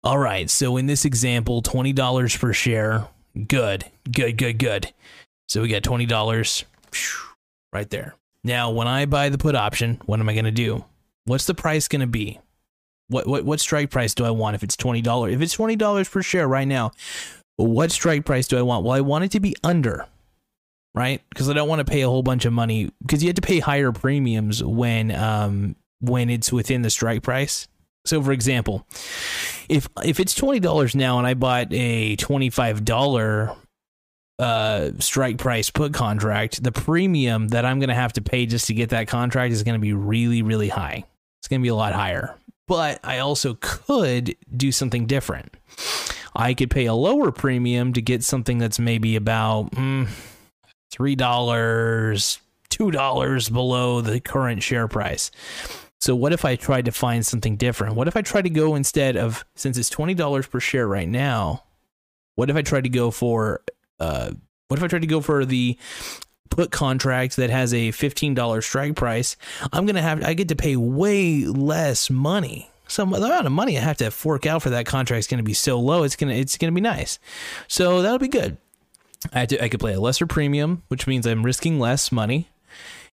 All 0.04 0.18
right, 0.18 0.48
so 0.48 0.76
in 0.76 0.86
this 0.86 1.04
example, 1.04 1.60
$20 1.60 2.38
per 2.38 2.52
share. 2.52 3.08
Good, 3.46 3.84
good, 4.10 4.38
good, 4.38 4.58
good. 4.58 4.92
So 5.48 5.62
we 5.62 5.68
got 5.68 5.82
$20 5.82 6.64
right 7.72 7.90
there. 7.90 8.14
Now, 8.44 8.70
when 8.70 8.86
I 8.86 9.06
buy 9.06 9.28
the 9.28 9.38
put 9.38 9.54
option, 9.54 10.00
what 10.06 10.20
am 10.20 10.28
I 10.28 10.34
going 10.34 10.44
to 10.44 10.50
do? 10.50 10.84
What's 11.24 11.46
the 11.46 11.54
price 11.54 11.88
going 11.88 12.00
to 12.00 12.06
be? 12.06 12.40
What, 13.08 13.26
what 13.26 13.44
what 13.44 13.58
strike 13.58 13.90
price 13.90 14.14
do 14.14 14.24
I 14.24 14.30
want 14.30 14.54
if 14.54 14.62
it's 14.62 14.76
$20? 14.76 15.32
If 15.32 15.40
it's 15.40 15.56
$20 15.56 16.10
per 16.10 16.22
share 16.22 16.46
right 16.46 16.68
now, 16.68 16.92
what 17.56 17.90
strike 17.90 18.24
price 18.24 18.46
do 18.46 18.58
I 18.58 18.62
want? 18.62 18.84
Well, 18.84 18.94
I 18.94 19.00
want 19.00 19.24
it 19.24 19.32
to 19.32 19.40
be 19.40 19.56
under, 19.64 20.06
right? 20.94 21.22
Because 21.30 21.48
I 21.48 21.54
don't 21.54 21.68
want 21.68 21.80
to 21.80 21.84
pay 21.84 22.02
a 22.02 22.08
whole 22.08 22.22
bunch 22.22 22.44
of 22.44 22.52
money 22.52 22.90
because 23.02 23.22
you 23.22 23.28
have 23.28 23.36
to 23.36 23.42
pay 23.42 23.58
higher 23.60 23.92
premiums 23.92 24.62
when 24.62 25.10
um 25.10 25.74
when 26.00 26.30
it's 26.30 26.52
within 26.52 26.82
the 26.82 26.90
strike 26.90 27.22
price. 27.22 27.68
So, 28.04 28.22
for 28.22 28.32
example, 28.32 28.86
if 29.68 29.88
if 30.02 30.18
it's 30.20 30.34
twenty 30.34 30.60
dollars 30.60 30.94
now 30.94 31.18
and 31.18 31.26
I 31.26 31.34
bought 31.34 31.68
a 31.72 32.16
twenty 32.16 32.50
five 32.50 32.84
dollar 32.84 33.54
uh, 34.38 34.90
strike 34.98 35.38
price 35.38 35.70
put 35.70 35.92
contract, 35.92 36.62
the 36.62 36.72
premium 36.72 37.48
that 37.48 37.64
I'm 37.64 37.80
going 37.80 37.88
to 37.88 37.94
have 37.94 38.14
to 38.14 38.22
pay 38.22 38.46
just 38.46 38.66
to 38.68 38.74
get 38.74 38.90
that 38.90 39.08
contract 39.08 39.52
is 39.52 39.62
going 39.62 39.74
to 39.74 39.80
be 39.80 39.92
really, 39.92 40.42
really 40.42 40.68
high. 40.68 41.04
It's 41.40 41.48
going 41.48 41.60
to 41.60 41.62
be 41.62 41.68
a 41.68 41.74
lot 41.74 41.92
higher. 41.92 42.34
But 42.66 43.00
I 43.02 43.18
also 43.18 43.56
could 43.60 44.36
do 44.54 44.72
something 44.72 45.06
different. 45.06 45.54
I 46.36 46.54
could 46.54 46.70
pay 46.70 46.86
a 46.86 46.94
lower 46.94 47.32
premium 47.32 47.94
to 47.94 48.02
get 48.02 48.22
something 48.22 48.58
that's 48.58 48.78
maybe 48.78 49.16
about 49.16 49.72
mm, 49.72 50.08
three 50.90 51.16
dollars, 51.16 52.38
two 52.68 52.90
dollars 52.90 53.48
below 53.48 54.00
the 54.00 54.20
current 54.20 54.62
share 54.62 54.86
price. 54.86 55.30
So 56.00 56.14
what 56.14 56.32
if 56.32 56.44
I 56.44 56.56
tried 56.56 56.84
to 56.84 56.92
find 56.92 57.26
something 57.26 57.56
different? 57.56 57.96
What 57.96 58.08
if 58.08 58.16
I 58.16 58.22
tried 58.22 58.42
to 58.42 58.50
go 58.50 58.74
instead 58.74 59.16
of 59.16 59.44
since 59.56 59.76
it's 59.76 59.90
twenty 59.90 60.14
dollars 60.14 60.46
per 60.46 60.60
share 60.60 60.86
right 60.86 61.08
now? 61.08 61.64
What 62.36 62.50
if 62.50 62.56
I 62.56 62.62
tried 62.62 62.84
to 62.84 62.90
go 62.90 63.10
for 63.10 63.62
uh, 63.98 64.30
what 64.68 64.78
if 64.78 64.84
I 64.84 64.88
tried 64.88 65.02
to 65.02 65.08
go 65.08 65.20
for 65.20 65.44
the 65.44 65.76
put 66.50 66.70
contract 66.70 67.36
that 67.36 67.50
has 67.50 67.74
a 67.74 67.90
fifteen 67.90 68.34
dollar 68.34 68.62
strike 68.62 68.94
price? 68.94 69.36
I'm 69.72 69.86
gonna 69.86 70.02
have 70.02 70.22
I 70.24 70.34
get 70.34 70.48
to 70.48 70.56
pay 70.56 70.76
way 70.76 71.44
less 71.44 72.10
money. 72.10 72.70
So 72.86 73.04
the 73.04 73.16
amount 73.16 73.46
of 73.46 73.52
money 73.52 73.76
I 73.76 73.82
have 73.82 73.98
to 73.98 74.10
fork 74.10 74.46
out 74.46 74.62
for 74.62 74.70
that 74.70 74.86
contract 74.86 75.20
is 75.20 75.26
to 75.26 75.42
be 75.42 75.52
so 75.52 75.80
low. 75.80 76.04
It's 76.04 76.16
gonna 76.16 76.34
it's 76.34 76.56
gonna 76.56 76.72
be 76.72 76.80
nice. 76.80 77.18
So 77.66 78.02
that'll 78.02 78.18
be 78.18 78.28
good. 78.28 78.56
I 79.32 79.46
to, 79.46 79.62
I 79.62 79.68
could 79.68 79.80
play 79.80 79.94
a 79.94 80.00
lesser 80.00 80.26
premium, 80.26 80.84
which 80.88 81.08
means 81.08 81.26
I'm 81.26 81.44
risking 81.44 81.80
less 81.80 82.12
money 82.12 82.48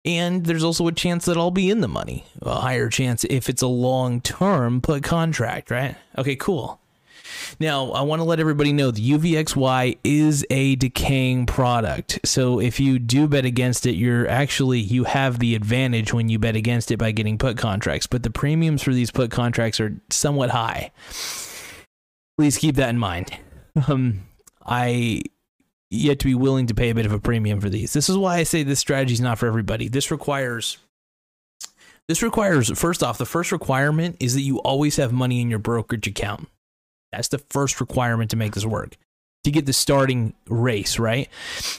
and 0.05 0.45
there's 0.45 0.65
also 0.65 0.87
a 0.87 0.93
chance 0.93 1.25
that 1.25 1.37
I'll 1.37 1.51
be 1.51 1.71
in 1.71 1.81
the 1.81 1.89
money. 1.89 2.25
A 2.43 2.61
higher 2.61 2.89
chance 2.89 3.25
if 3.25 3.49
it's 3.49 3.63
a 3.63 3.67
long 3.67 4.21
term 4.21 4.81
put 4.81 5.03
contract, 5.03 5.71
right? 5.71 5.97
Okay, 6.19 6.37
cool. 6.37 6.81
Now, 7.59 7.91
I 7.93 8.03
want 8.03 8.21
to 8.21 8.25
let 8.25 8.41
everybody 8.41 8.73
know 8.73 8.91
the 8.91 9.13
UVXY 9.13 9.99
is 10.05 10.47
a 10.51 10.77
decaying 10.77 11.47
product. 11.47 12.21
So 12.25 12.61
if 12.61 12.79
you 12.79 12.99
do 12.99 13.27
bet 13.27 13.45
against 13.45 13.87
it, 13.87 13.95
you're 13.95 14.29
actually 14.29 14.81
you 14.81 15.05
have 15.05 15.39
the 15.39 15.55
advantage 15.55 16.13
when 16.13 16.29
you 16.29 16.39
bet 16.39 16.57
against 16.57 16.91
it 16.91 16.99
by 16.99 17.13
getting 17.13 17.39
put 17.39 17.57
contracts, 17.57 18.07
but 18.07 18.23
the 18.23 18.31
premiums 18.31 18.83
for 18.83 18.93
these 18.93 19.11
put 19.11 19.31
contracts 19.31 19.81
are 19.81 19.97
somewhat 20.11 20.51
high. 20.51 20.93
Please 22.37 22.59
keep 22.59 22.77
that 22.77 22.91
in 22.91 22.99
mind. 22.99 23.37
Um 23.89 24.25
I 24.67 25.23
you 25.91 26.09
have 26.09 26.19
to 26.19 26.27
be 26.27 26.35
willing 26.35 26.67
to 26.67 26.75
pay 26.75 26.91
a 26.91 26.95
bit 26.95 27.07
of 27.07 27.13
a 27.13 27.21
premium 27.21 27.61
for 27.61 27.69
these. 27.71 27.93
This 27.93 28.09
is 28.09 28.17
why 28.17 28.37
I 28.37 28.43
say 28.43 28.63
this 28.63 28.81
strategy 28.81 29.15
is 29.15 29.21
not 29.21 29.39
for 29.39 29.47
everybody. 29.47 29.89
This 29.89 30.11
requires 30.11 30.79
this 32.09 32.23
requires 32.23 32.71
first 32.79 33.03
off, 33.03 33.17
the 33.17 33.25
first 33.27 33.53
requirement 33.53 34.17
is 34.21 34.35
that 34.35 34.43
you 34.43 34.59
always 34.59 34.97
have 34.97 35.13
money 35.13 35.41
in 35.41 35.49
your 35.49 35.59
brokerage 35.59 36.07
account. 36.07 36.49
That's 37.13 37.29
the 37.29 37.39
first 37.39 37.81
requirement 37.81 38.31
to 38.33 38.37
make 38.37 38.55
this 38.55 38.67
work. 38.67 38.97
to 39.45 39.51
get 39.51 39.67
the 39.67 39.73
starting 39.73 40.35
race, 40.49 40.99
right? 40.99 41.29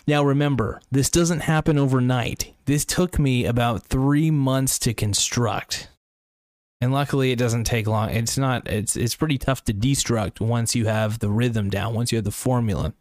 Now, 0.07 0.24
remember, 0.24 0.79
this 0.91 1.09
doesn't 1.09 1.41
happen 1.41 1.77
overnight. 1.77 2.53
This 2.65 2.85
took 2.85 3.19
me 3.19 3.45
about 3.45 3.83
three 3.83 4.31
months 4.31 4.79
to 4.79 4.93
construct. 4.93 5.89
And 6.79 6.93
luckily, 6.93 7.31
it 7.31 7.39
doesn't 7.39 7.63
take 7.63 7.88
long. 7.88 8.12
It's 8.12 8.38
not, 8.38 8.67
it's, 8.67 8.95
it's 8.95 9.15
pretty 9.15 9.38
tough 9.38 9.63
to 9.65 9.74
destruct 9.74 10.39
once 10.39 10.75
you 10.75 10.85
have 10.85 11.19
the 11.19 11.29
rhythm 11.29 11.69
down, 11.69 11.95
once 11.95 12.12
you 12.12 12.17
have 12.17 12.25
the 12.25 12.31
formula. 12.31 12.93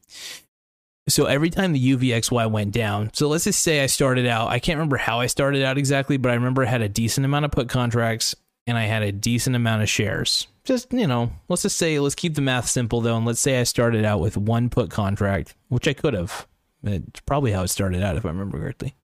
So 1.09 1.27
every 1.27 1.51
time 1.51 1.73
the 1.73 1.97
UVXY 1.97 2.51
went 2.51 2.73
down, 2.73 3.11
so 3.13 3.29
let's 3.29 3.45
just 3.45 3.61
say 3.61 3.83
I 3.83 3.87
started 3.87 4.27
out, 4.27 4.49
I 4.49 4.59
can't 4.59 4.79
remember 4.79 4.97
how 4.97 5.21
I 5.21 5.27
started 5.27 5.63
out 5.63 5.77
exactly, 5.77 6.17
but 6.17 6.31
I 6.31 6.35
remember 6.35 6.63
I 6.63 6.67
had 6.67 6.81
a 6.81 6.89
decent 6.89 7.27
amount 7.27 7.45
of 7.45 7.51
put 7.51 7.69
contracts 7.69 8.35
and 8.67 8.79
I 8.79 8.85
had 8.85 9.03
a 9.03 9.13
decent 9.13 9.55
amount 9.55 9.83
of 9.83 9.89
shares. 9.91 10.47
Just, 10.65 10.91
you 10.95 11.07
know, 11.07 11.31
let's 11.49 11.63
just 11.63 11.77
say, 11.77 11.99
let's 11.99 12.15
keep 12.15 12.35
the 12.35 12.41
math 12.41 12.69
simple 12.69 13.03
though. 13.03 13.19
And 13.19 13.27
let's 13.27 13.41
say 13.41 13.61
I 13.61 13.65
started 13.65 14.07
out 14.07 14.21
with 14.21 14.39
one 14.39 14.71
put 14.71 14.91
contract, 14.91 15.55
which 15.69 15.87
I 15.87 15.93
could 15.93 16.15
have. 16.15 16.47
It's 16.83 17.21
probably 17.21 17.53
how 17.53 17.63
it 17.63 17.69
started 17.69 18.03
out, 18.03 18.17
if 18.17 18.25
I 18.25 18.29
remember 18.29 18.59
correctly. 18.59 18.95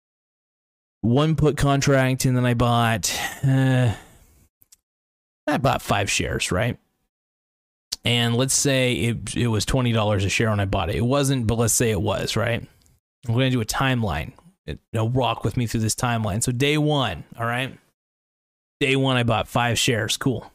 One 1.03 1.35
put 1.35 1.57
contract, 1.57 2.27
and 2.27 2.37
then 2.37 2.45
I 2.45 2.53
bought, 2.55 3.11
uh, 3.43 3.95
I 5.47 5.57
bought 5.57 5.81
five 5.81 6.11
shares, 6.11 6.53
right? 6.53 6.79
And 8.05 8.35
let's 8.37 8.55
say 8.55 8.95
it, 8.95 9.37
it 9.37 9.49
was 9.49 9.67
$20 9.67 10.25
a 10.25 10.29
share 10.29 10.51
when 10.51 10.61
I 10.61 10.65
bought 10.65 10.89
it. 10.89 10.97
It 10.97 11.05
wasn't, 11.05 11.47
but 11.47 11.59
let's 11.59 11.75
say 11.75 11.91
it 11.91 12.01
was, 12.01 12.37
right? 12.37 12.67
I'm 13.29 13.35
going 13.35 13.51
to 13.51 13.57
do 13.57 13.61
a 13.61 13.67
timeline. 13.67 14.33
It, 14.67 14.79
rock 14.93 15.45
with 15.45 15.57
me 15.57 15.67
through 15.67 15.81
this 15.81 15.95
timeline. 15.95 16.43
So, 16.43 16.53
day 16.53 16.79
one, 16.79 17.25
all 17.39 17.47
right? 17.47 17.77
Day 18.79 18.97
one, 18.97 19.17
I 19.17 19.23
bought 19.23 19.49
five 19.49 19.79
shares. 19.79 20.17
Cool. 20.17 20.51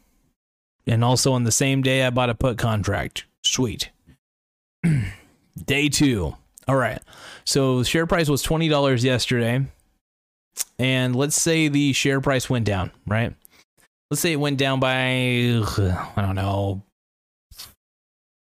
And 0.88 1.04
also 1.04 1.34
on 1.34 1.44
the 1.44 1.52
same 1.52 1.82
day, 1.82 2.04
I 2.04 2.10
bought 2.10 2.30
a 2.30 2.36
put 2.36 2.58
contract. 2.58 3.26
Sweet. 3.44 3.90
day 5.66 5.90
two. 5.90 6.36
All 6.68 6.76
right. 6.76 7.00
So 7.44 7.84
share 7.84 8.08
price 8.08 8.30
was 8.30 8.44
$20 8.44 9.04
yesterday. 9.04 9.66
And 10.80 11.16
let's 11.16 11.40
say 11.40 11.68
the 11.68 11.94
share 11.94 12.22
price 12.22 12.50
went 12.50 12.66
down, 12.66 12.92
right? 13.06 13.34
Let's 14.10 14.22
say 14.22 14.34
it 14.34 14.40
went 14.40 14.58
down 14.58 14.80
by, 14.80 14.98
I 14.98 16.22
don't 16.22 16.36
know, 16.36 16.84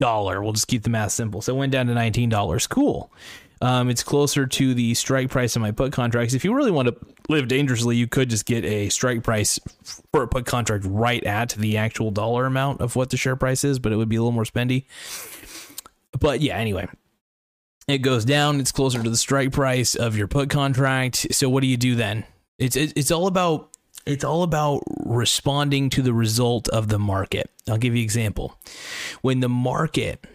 dollar. 0.01 0.43
We'll 0.43 0.51
just 0.51 0.67
keep 0.67 0.83
the 0.83 0.89
math 0.89 1.13
simple. 1.13 1.41
So 1.41 1.55
it 1.55 1.57
went 1.57 1.71
down 1.71 1.87
to 1.87 1.93
$19. 1.93 2.69
Cool. 2.69 3.09
Um, 3.61 3.89
it's 3.89 4.03
closer 4.03 4.47
to 4.47 4.73
the 4.73 4.93
strike 4.95 5.29
price 5.29 5.55
of 5.55 5.61
my 5.61 5.71
put 5.71 5.93
contracts. 5.93 6.33
If 6.33 6.43
you 6.43 6.53
really 6.53 6.71
want 6.71 6.87
to 6.87 6.95
live 7.29 7.47
dangerously, 7.47 7.95
you 7.95 8.07
could 8.07 8.29
just 8.29 8.45
get 8.45 8.65
a 8.65 8.89
strike 8.89 9.23
price 9.23 9.59
for 10.11 10.23
a 10.23 10.27
put 10.27 10.45
contract 10.47 10.83
right 10.87 11.23
at 11.23 11.49
the 11.51 11.77
actual 11.77 12.09
dollar 12.09 12.47
amount 12.47 12.81
of 12.81 12.95
what 12.95 13.11
the 13.11 13.17
share 13.17 13.35
price 13.35 13.63
is, 13.63 13.77
but 13.77 13.91
it 13.91 13.97
would 13.97 14.09
be 14.09 14.15
a 14.15 14.19
little 14.19 14.31
more 14.31 14.45
spendy. 14.45 14.85
But 16.19 16.41
yeah, 16.41 16.57
anyway, 16.57 16.87
it 17.87 17.99
goes 17.99 18.25
down. 18.25 18.59
It's 18.59 18.71
closer 18.71 19.01
to 19.01 19.09
the 19.09 19.17
strike 19.17 19.51
price 19.51 19.93
of 19.93 20.17
your 20.17 20.27
put 20.27 20.49
contract. 20.49 21.27
So 21.31 21.47
what 21.47 21.61
do 21.61 21.67
you 21.67 21.77
do 21.77 21.95
then? 21.95 22.25
It's 22.57 22.75
it's 22.75 23.11
all 23.11 23.27
about 23.27 23.70
it's 24.05 24.23
all 24.23 24.43
about 24.43 24.83
responding 25.05 25.89
to 25.91 26.01
the 26.01 26.13
result 26.13 26.67
of 26.69 26.87
the 26.87 26.99
market. 26.99 27.49
I'll 27.67 27.77
give 27.77 27.93
you 27.93 28.01
an 28.01 28.05
example. 28.05 28.57
When 29.21 29.39
the 29.39 29.49
market 29.49 30.25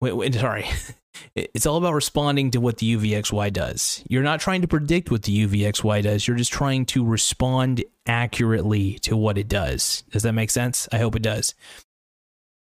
wait, 0.00 0.12
wait 0.12 0.34
sorry 0.34 0.66
it's 1.34 1.66
all 1.66 1.76
about 1.76 1.94
responding 1.94 2.50
to 2.52 2.60
what 2.60 2.78
the 2.78 2.96
UVXY 2.96 3.52
does. 3.52 4.02
You're 4.08 4.22
not 4.22 4.40
trying 4.40 4.62
to 4.62 4.68
predict 4.68 5.10
what 5.10 5.22
the 5.22 5.46
UVXY 5.46 6.02
does. 6.02 6.26
You're 6.26 6.36
just 6.36 6.52
trying 6.52 6.86
to 6.86 7.04
respond 7.04 7.84
accurately 8.06 8.98
to 9.00 9.16
what 9.16 9.38
it 9.38 9.48
does. 9.48 10.02
Does 10.10 10.22
that 10.22 10.32
make 10.32 10.50
sense? 10.50 10.88
I 10.92 10.98
hope 10.98 11.16
it 11.16 11.22
does. 11.22 11.54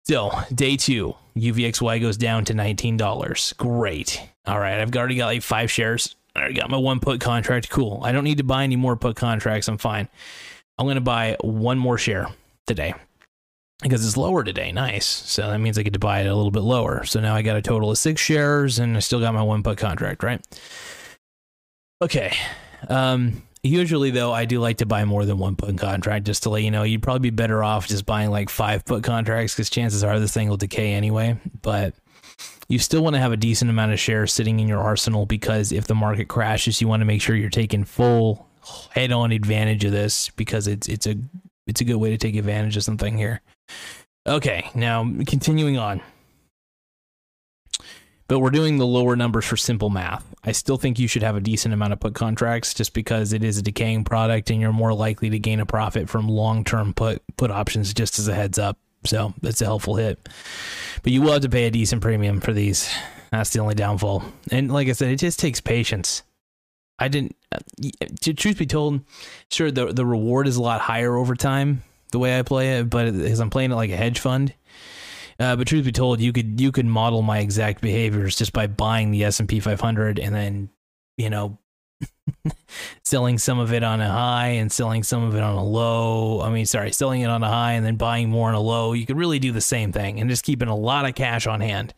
So, 0.05 0.31
day 0.53 0.75
two, 0.75 1.15
UVXY 1.37 2.01
goes 2.01 2.17
down 2.17 2.45
to 2.45 2.53
$19. 2.53 3.57
Great. 3.57 4.21
All 4.45 4.59
right, 4.59 4.79
I've 4.79 4.95
already 4.95 5.15
got 5.15 5.27
like 5.27 5.41
five 5.41 5.71
shares. 5.71 6.15
I 6.35 6.51
got 6.51 6.69
my 6.69 6.77
one 6.77 6.99
put 6.99 7.21
contract. 7.21 7.69
Cool. 7.69 8.01
I 8.03 8.11
don't 8.11 8.23
need 8.23 8.39
to 8.39 8.43
buy 8.43 8.63
any 8.63 8.75
more 8.75 8.95
put 8.95 9.15
contracts. 9.15 9.67
I'm 9.67 9.77
fine. 9.77 10.07
I'm 10.77 10.85
going 10.85 10.95
to 10.95 11.01
buy 11.01 11.37
one 11.41 11.77
more 11.77 11.97
share 11.97 12.27
today 12.65 12.95
because 13.81 14.05
it's 14.05 14.17
lower 14.17 14.43
today. 14.43 14.71
Nice. 14.71 15.05
So 15.05 15.49
that 15.49 15.59
means 15.59 15.77
I 15.77 15.83
get 15.83 15.93
to 15.93 15.99
buy 15.99 16.21
it 16.21 16.27
a 16.27 16.35
little 16.35 16.51
bit 16.51 16.63
lower. 16.63 17.03
So 17.03 17.19
now 17.19 17.35
I 17.35 17.43
got 17.43 17.57
a 17.57 17.61
total 17.61 17.91
of 17.91 17.97
six 17.97 18.19
shares 18.21 18.79
and 18.79 18.97
I 18.97 18.99
still 18.99 19.19
got 19.19 19.33
my 19.33 19.43
one 19.43 19.61
put 19.61 19.77
contract, 19.77 20.23
right? 20.23 20.43
Okay. 22.01 22.33
Um, 22.89 23.43
usually 23.61 24.09
though, 24.09 24.33
I 24.33 24.45
do 24.45 24.59
like 24.59 24.77
to 24.77 24.87
buy 24.87 25.05
more 25.05 25.25
than 25.25 25.37
one 25.37 25.55
put 25.55 25.77
contract 25.77 26.25
just 26.25 26.43
to 26.43 26.49
let 26.49 26.63
you 26.63 26.71
know, 26.71 26.83
you'd 26.83 27.03
probably 27.03 27.29
be 27.29 27.35
better 27.35 27.63
off 27.63 27.87
just 27.87 28.05
buying 28.05 28.31
like 28.31 28.49
five 28.49 28.83
put 28.85 29.03
contracts 29.03 29.53
because 29.53 29.69
chances 29.69 30.03
are 30.03 30.19
this 30.19 30.33
thing 30.33 30.49
will 30.49 30.57
decay 30.57 30.93
anyway. 30.93 31.37
But 31.61 31.93
you 32.74 32.80
still 32.80 33.03
want 33.03 33.13
to 33.15 33.20
have 33.20 33.32
a 33.32 33.38
decent 33.38 33.70
amount 33.70 33.94
of 33.94 34.00
shares 34.00 34.34
sitting 34.34 34.60
in 34.60 34.68
your 34.68 34.82
arsenal 34.82 35.27
because 35.27 35.72
if 35.72 35.86
the 35.86 35.94
market 35.94 36.27
crashes, 36.27 36.82
you 36.82 36.88
want 36.88 37.01
to 37.01 37.06
make 37.06 37.22
sure 37.22 37.36
you're 37.36 37.50
taking 37.50 37.84
full 37.84 38.48
head 38.89 39.12
on 39.12 39.32
advantage 39.32 39.86
of 39.86 39.92
this 39.92 40.30
because 40.32 40.68
it's 40.68 40.89
it's 40.89 41.06
a 41.06 41.15
it's 41.68 41.82
a 41.82 41.84
good 41.84 41.98
way 41.98 42.10
to 42.10 42.18
take 42.18 42.36
advantage 42.36 42.75
of 42.75 42.84
something 42.84 43.15
here. 43.15 43.42
Okay, 44.25 44.70
now 44.74 45.03
continuing 45.27 45.77
on. 45.77 46.01
But 48.27 48.39
we're 48.39 48.50
doing 48.50 48.80
the 48.80 48.88
lower 48.88 49.15
numbers 49.15 49.46
for 49.46 49.58
simple 49.58 49.92
math. 49.92 50.25
I 50.44 50.53
still 50.53 50.77
think 50.77 50.98
you 50.98 51.08
should 51.08 51.24
have 51.24 51.36
a 51.36 51.42
decent 51.42 51.74
amount 51.74 51.94
of 51.94 52.00
put 52.00 52.15
contracts 52.15 52.74
just 52.74 52.94
because 52.94 53.34
it 53.34 53.44
is 53.44 53.60
a 53.60 53.62
decaying 53.62 54.06
product 54.06 54.50
and 54.50 54.60
you're 54.60 54.74
more 54.74 54.94
likely 54.94 55.30
to 55.30 55.38
gain 55.38 55.60
a 55.60 55.65
profit 55.65 56.10
from 56.10 56.27
long-term 56.27 56.96
put 56.96 57.22
put 57.38 57.51
options 57.51 57.94
just 57.94 58.18
as 58.18 58.27
a 58.27 58.34
heads 58.34 58.58
up. 58.58 58.80
So, 59.05 59.33
that's 59.41 59.62
a 59.62 59.65
helpful 59.65 59.95
hit. 59.95 60.29
But 61.01 61.12
you 61.12 61.22
will 61.22 61.33
have 61.33 61.41
to 61.41 61.50
pay 61.50 61.65
a 61.65 61.72
decent 61.72 62.01
premium 62.01 62.39
for 62.39 62.53
these. 62.53 62.93
That's 63.31 63.50
the 63.50 63.60
only 63.60 63.75
downfall. 63.75 64.24
And 64.51 64.72
like 64.72 64.88
I 64.88 64.93
said, 64.93 65.10
it 65.10 65.17
just 65.17 65.39
takes 65.39 65.60
patience. 65.60 66.24
I 67.00 67.07
didn't. 67.07 67.36
Uh, 67.51 67.60
truth 68.36 68.57
be 68.60 68.65
told, 68.65 69.01
sure 69.50 69.72
the 69.72 69.88
the 69.88 70.05
reward 70.05 70.48
is 70.48 70.55
a 70.55 70.62
lot 70.62 70.81
higher 70.81 71.15
over 71.15 71.36
time 71.36 71.83
the 72.13 72.19
way 72.19 72.39
I 72.39 72.43
play 72.43 72.79
it, 72.79 72.89
but 72.89 73.12
because 73.12 73.39
I'm 73.39 73.50
playing 73.50 73.72
it 73.72 73.75
like 73.75 73.89
a 73.89 73.98
hedge 73.98 74.19
fund. 74.19 74.53
Uh, 75.39 75.55
but 75.55 75.67
truth 75.67 75.83
be 75.83 75.91
told, 75.91 76.22
you 76.22 76.31
could 76.31 76.62
you 76.62 76.72
could 76.72 76.86
model 76.86 77.22
my 77.22 77.39
exact 77.39 77.81
behaviors 77.81 78.38
just 78.38 78.53
by 78.53 78.67
buying 78.67 79.12
the 79.12 79.25
S 79.25 79.39
and 79.39 79.50
P 79.50 79.60
500 79.60 80.19
and 80.19 80.33
then 80.33 80.69
you 81.17 81.29
know 81.29 81.57
selling 83.03 83.38
some 83.38 83.60
of 83.60 83.74
it 83.74 83.83
on 83.83 84.01
a 84.01 84.10
high 84.10 84.48
and 84.48 84.72
selling 84.72 85.03
some 85.03 85.24
of 85.24 85.36
it 85.36 85.41
on 85.41 85.55
a 85.55 85.63
low. 85.63 86.41
I 86.41 86.50
mean, 86.50 86.65
sorry, 86.65 86.91
selling 86.91 87.22
it 87.22 87.29
on 87.29 87.43
a 87.43 87.50
high 87.50 87.74
and 87.74 87.86
then 87.86 87.95
buying 87.95 88.29
more 88.29 88.50
on 88.50 88.55
a 88.55 88.60
low. 88.60 88.93
You 88.93 89.05
could 89.05 89.17
really 89.17 89.39
do 89.39 89.51
the 89.51 89.62
same 89.62 89.91
thing 89.91 90.19
and 90.19 90.29
just 90.29 90.45
keeping 90.45 90.67
a 90.67 90.75
lot 90.75 91.05
of 91.05 91.15
cash 91.15 91.48
on 91.48 91.62
hand. 91.62 91.93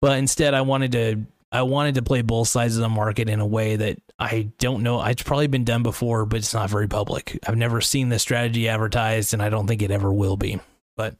But 0.00 0.18
instead, 0.18 0.54
I 0.54 0.62
wanted 0.62 0.92
to 0.92 1.24
I 1.52 1.62
wanted 1.62 1.96
to 1.96 2.02
play 2.02 2.22
both 2.22 2.48
sides 2.48 2.76
of 2.76 2.82
the 2.82 2.88
market 2.88 3.28
in 3.28 3.40
a 3.40 3.46
way 3.46 3.76
that 3.76 3.98
I 4.18 4.50
don't 4.58 4.82
know. 4.82 5.02
It's 5.02 5.22
probably 5.22 5.48
been 5.48 5.64
done 5.64 5.82
before, 5.82 6.24
but 6.24 6.38
it's 6.38 6.54
not 6.54 6.70
very 6.70 6.86
public. 6.86 7.38
I've 7.46 7.56
never 7.56 7.80
seen 7.80 8.08
this 8.08 8.22
strategy 8.22 8.68
advertised, 8.68 9.34
and 9.34 9.42
I 9.42 9.48
don't 9.48 9.66
think 9.66 9.82
it 9.82 9.90
ever 9.90 10.12
will 10.12 10.36
be. 10.36 10.60
But 10.96 11.16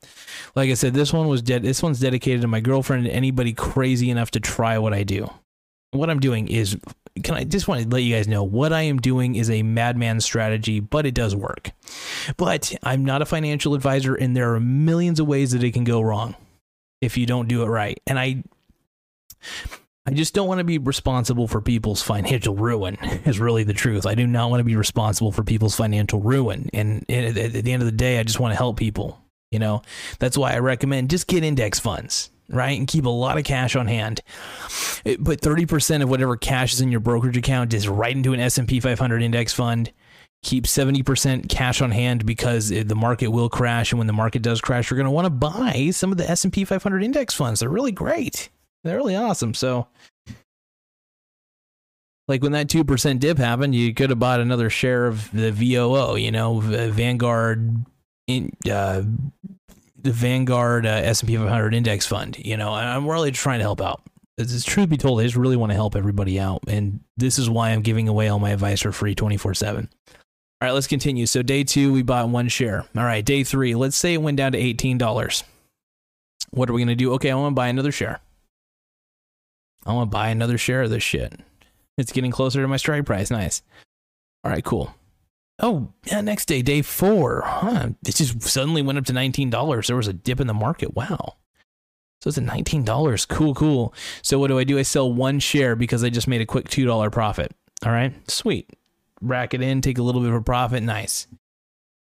like 0.55 0.71
I 0.71 0.75
said, 0.75 0.95
this 0.95 1.12
one 1.12 1.27
was 1.27 1.43
dead. 1.43 1.62
This 1.62 1.83
one's 1.83 2.00
dedicated 2.00 2.43
to 2.43 2.49
my 2.49 2.61
girlfriend 2.61 3.07
and 3.07 3.15
anybody 3.15 3.53
crazy 3.53 4.11
enough 4.11 4.31
to 4.33 4.41
try 4.41 4.79
what 4.79 4.93
I 4.93 5.03
do. 5.03 5.31
What 5.93 6.11
I'm 6.11 6.21
doing 6.21 6.47
is, 6.47 6.77
can 7.23 7.35
I 7.35 7.45
just 7.45 7.69
want 7.69 7.83
to 7.83 7.89
let 7.89 8.03
you 8.03 8.15
guys 8.15 8.29
know 8.29 8.43
what 8.43 8.73
I 8.73 8.83
am 8.83 8.99
doing 8.99 9.35
is 9.35 9.50
a 9.50 9.62
madman 9.62 10.21
strategy, 10.21 10.81
but 10.81 11.07
it 11.07 11.15
does 11.15 11.35
work. 11.35 11.71
But 12.37 12.75
I'm 12.83 13.05
not 13.05 13.23
a 13.23 13.27
financial 13.27 13.75
advisor, 13.75 14.15
and 14.15 14.37
there 14.37 14.55
are 14.55 14.61
millions 14.61 15.21
of 15.21 15.27
ways 15.27 15.53
that 15.53 15.65
it 15.65 15.73
can 15.73 15.85
go 15.85 16.00
wrong 16.00 16.35
if 17.00 17.17
you 17.17 17.27
don't 17.27 17.49
do 17.49 17.62
it 17.62 17.67
right. 17.67 18.00
And 18.07 18.19
I 18.19 18.43
I 20.07 20.12
just 20.12 20.35
don't 20.35 20.49
want 20.49 20.59
to 20.59 20.65
be 20.65 20.79
responsible 20.79 21.47
for 21.47 21.61
people's 21.61 22.03
financial 22.03 22.55
ruin. 22.55 22.97
Is 23.25 23.39
really 23.39 23.65
the 23.65 23.75
truth. 23.75 24.07
I 24.07 24.15
do 24.15 24.27
not 24.27 24.50
want 24.50 24.61
to 24.61 24.65
be 24.65 24.77
responsible 24.77 25.31
for 25.31 25.45
people's 25.45 25.77
financial 25.77 26.21
ruin. 26.21 26.71
And 26.73 27.05
at 27.11 27.35
the 27.35 27.73
end 27.73 27.83
of 27.83 27.87
the 27.87 27.93
day, 27.93 28.19
I 28.19 28.23
just 28.23 28.41
want 28.41 28.53
to 28.53 28.57
help 28.57 28.79
people. 28.79 29.21
You 29.50 29.59
know, 29.59 29.83
that's 30.19 30.39
why 30.39 30.53
I 30.53 30.59
recommend 30.61 31.11
just 31.11 31.27
get 31.27 31.43
index 31.43 31.81
funds, 31.81 32.31
right? 32.49 32.79
And 32.79 32.87
keep 32.87 33.05
a 33.05 33.11
lot 33.11 33.37
of 33.37 33.45
cash 33.45 33.77
on 33.77 33.89
hand. 33.89 34.23
Put 35.04 35.40
30% 35.40 36.02
of 36.02 36.11
whatever 36.11 36.37
cash 36.37 36.75
is 36.75 36.80
in 36.80 36.90
your 36.90 37.00
brokerage 37.00 37.37
account 37.37 37.71
just 37.71 37.87
right 37.87 38.14
into 38.14 38.33
an 38.33 38.40
S&P 38.40 38.80
500 38.80 39.23
index 39.23 39.52
fund. 39.52 39.92
Keep 40.42 40.64
70% 40.64 41.49
cash 41.49 41.83
on 41.83 41.90
hand 41.90 42.25
because 42.25 42.71
the 42.71 42.95
market 42.95 43.28
will 43.28 43.50
crash 43.50 43.92
and 43.92 43.99
when 43.99 44.07
the 44.07 44.12
market 44.12 44.40
does 44.42 44.61
crash, 44.61 44.90
you're 44.90 44.97
going 44.97 45.04
to 45.04 45.11
want 45.11 45.26
to 45.26 45.30
buy 45.30 45.90
some 45.90 46.12
of 46.12 46.19
the 46.19 46.28
S&P 46.28 46.64
500 46.64 47.02
index 47.02 47.35
funds. 47.35 47.61
They're 47.61 47.69
really 47.69 47.92
great. 47.92 48.49
They're 48.85 48.97
really 48.97 49.16
awesome. 49.16 49.52
So, 49.52 49.88
like 52.26 52.42
when 52.42 52.52
that 52.52 52.69
2% 52.69 53.19
dip 53.19 53.38
happened, 53.38 53.75
you 53.75 53.92
could 53.92 54.11
have 54.11 54.19
bought 54.19 54.40
another 54.40 54.71
share 54.71 55.07
of 55.07 55.30
the 55.33 55.50
VOO, 55.52 56.16
you 56.16 56.30
know, 56.30 56.61
Vanguard, 56.61 57.85
in, 58.26 58.52
uh, 58.71 59.02
the 60.02 60.12
Vanguard 60.12 60.87
uh, 60.87 61.00
S&P 61.04 61.37
500 61.37 61.75
index 61.75 62.07
fund, 62.07 62.38
you 62.38 62.57
know, 62.57 62.73
I'm 62.73 63.07
really 63.07 63.33
trying 63.33 63.59
to 63.59 63.64
help 63.64 63.80
out. 63.80 64.00
It's, 64.41 64.65
truth 64.65 64.89
be 64.89 64.97
told, 64.97 65.21
I 65.21 65.25
just 65.25 65.37
really 65.37 65.57
want 65.57 65.71
to 65.71 65.77
help 65.77 65.97
everybody 65.97 66.41
out. 66.41 66.63
And 66.67 67.01
this 67.17 67.39
is 67.39 67.49
why 67.49 67.71
I'm 67.71 67.83
giving 67.83 68.09
away 68.09 68.29
all 68.29 68.39
my 68.39 68.51
advice 68.51 68.81
for 68.81 68.93
free 68.93 69.15
24 69.15 69.55
7. 69.55 69.89
All 70.09 70.15
right, 70.69 70.73
let's 70.73 70.87
continue. 70.87 71.27
So, 71.27 71.43
day 71.43 71.65
two, 71.65 71.93
we 71.93 72.03
bought 72.03 72.29
one 72.29 72.49
share. 72.49 72.85
All 72.97 73.05
right, 73.05 73.25
day 73.25 73.45
three, 73.45 73.75
let's 73.75 73.97
say 73.97 74.15
it 74.15 74.23
went 74.23 74.37
down 74.37 74.53
to 74.53 74.59
$18. 74.59 75.43
What 76.51 76.69
are 76.69 76.73
we 76.73 76.81
going 76.81 76.89
to 76.89 76.95
do? 76.95 77.13
Okay, 77.15 77.31
I 77.31 77.35
want 77.35 77.53
to 77.53 77.57
buy 77.57 77.69
another 77.69 77.93
share. 77.93 78.21
I 79.87 79.93
want 79.93 80.11
to 80.11 80.15
buy 80.15 80.29
another 80.29 80.59
share 80.59 80.83
of 80.83 80.91
this 80.91 81.03
shit. 81.03 81.33
It's 81.97 82.13
getting 82.13 82.31
closer 82.31 82.61
to 82.61 82.69
my 82.69 82.77
strike 82.77 83.07
price. 83.07 83.31
Nice. 83.31 83.63
All 84.45 84.51
right, 84.51 84.65
cool. 84.65 84.95
Oh, 85.63 85.93
yeah, 86.07 86.21
next 86.21 86.47
day, 86.47 86.63
day 86.63 86.83
four. 86.83 87.43
Huh. 87.45 87.91
It 88.07 88.15
just 88.17 88.43
suddenly 88.43 88.83
went 88.83 88.99
up 88.99 89.05
to 89.07 89.13
$19. 89.13 89.87
There 89.87 89.97
was 89.97 90.09
a 90.09 90.13
dip 90.13 90.41
in 90.41 90.47
the 90.47 90.55
market. 90.55 90.95
Wow. 90.95 91.37
So 92.23 92.29
it's 92.29 92.39
at 92.39 92.45
$19. 92.45 93.29
Cool, 93.29 93.55
cool. 93.55 93.95
So 94.23 94.39
what 94.39 94.49
do 94.49 94.59
I 94.59 94.65
do? 94.65 94.79
I 94.79 94.83
sell 94.83 95.11
one 95.12 95.39
share 95.39 95.75
because 95.75 96.05
I 96.05 96.11
just 96.11 96.29
made 96.29 96.41
a 96.41 96.47
quick 96.47 96.69
$2 96.69 97.11
profit. 97.11 97.53
All 97.85 97.93
right, 97.93 98.12
sweet. 98.31 98.69
Rack 99.23 99.55
it 99.55 99.62
in, 99.62 99.81
take 99.81 99.99
a 99.99 100.03
little 100.03 100.21
bit 100.21 100.31
of 100.31 100.37
a 100.37 100.43
profit. 100.43 100.83
Nice. 100.83 101.27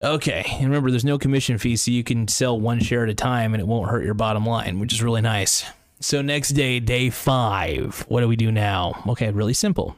Okay, 0.03 0.43
and 0.53 0.65
remember, 0.65 0.89
there's 0.89 1.05
no 1.05 1.19
commission 1.19 1.59
fee, 1.59 1.75
so 1.75 1.91
you 1.91 2.03
can 2.03 2.27
sell 2.27 2.59
one 2.59 2.79
share 2.79 3.03
at 3.03 3.09
a 3.09 3.13
time 3.13 3.53
and 3.53 3.61
it 3.61 3.67
won't 3.67 3.91
hurt 3.91 4.03
your 4.03 4.15
bottom 4.15 4.43
line, 4.45 4.79
which 4.79 4.91
is 4.91 5.03
really 5.03 5.21
nice. 5.21 5.63
So, 5.99 6.23
next 6.23 6.49
day, 6.49 6.79
day 6.79 7.11
five. 7.11 8.03
What 8.07 8.21
do 8.21 8.27
we 8.27 8.35
do 8.35 8.51
now? 8.51 9.03
Okay, 9.07 9.29
really 9.29 9.53
simple. 9.53 9.95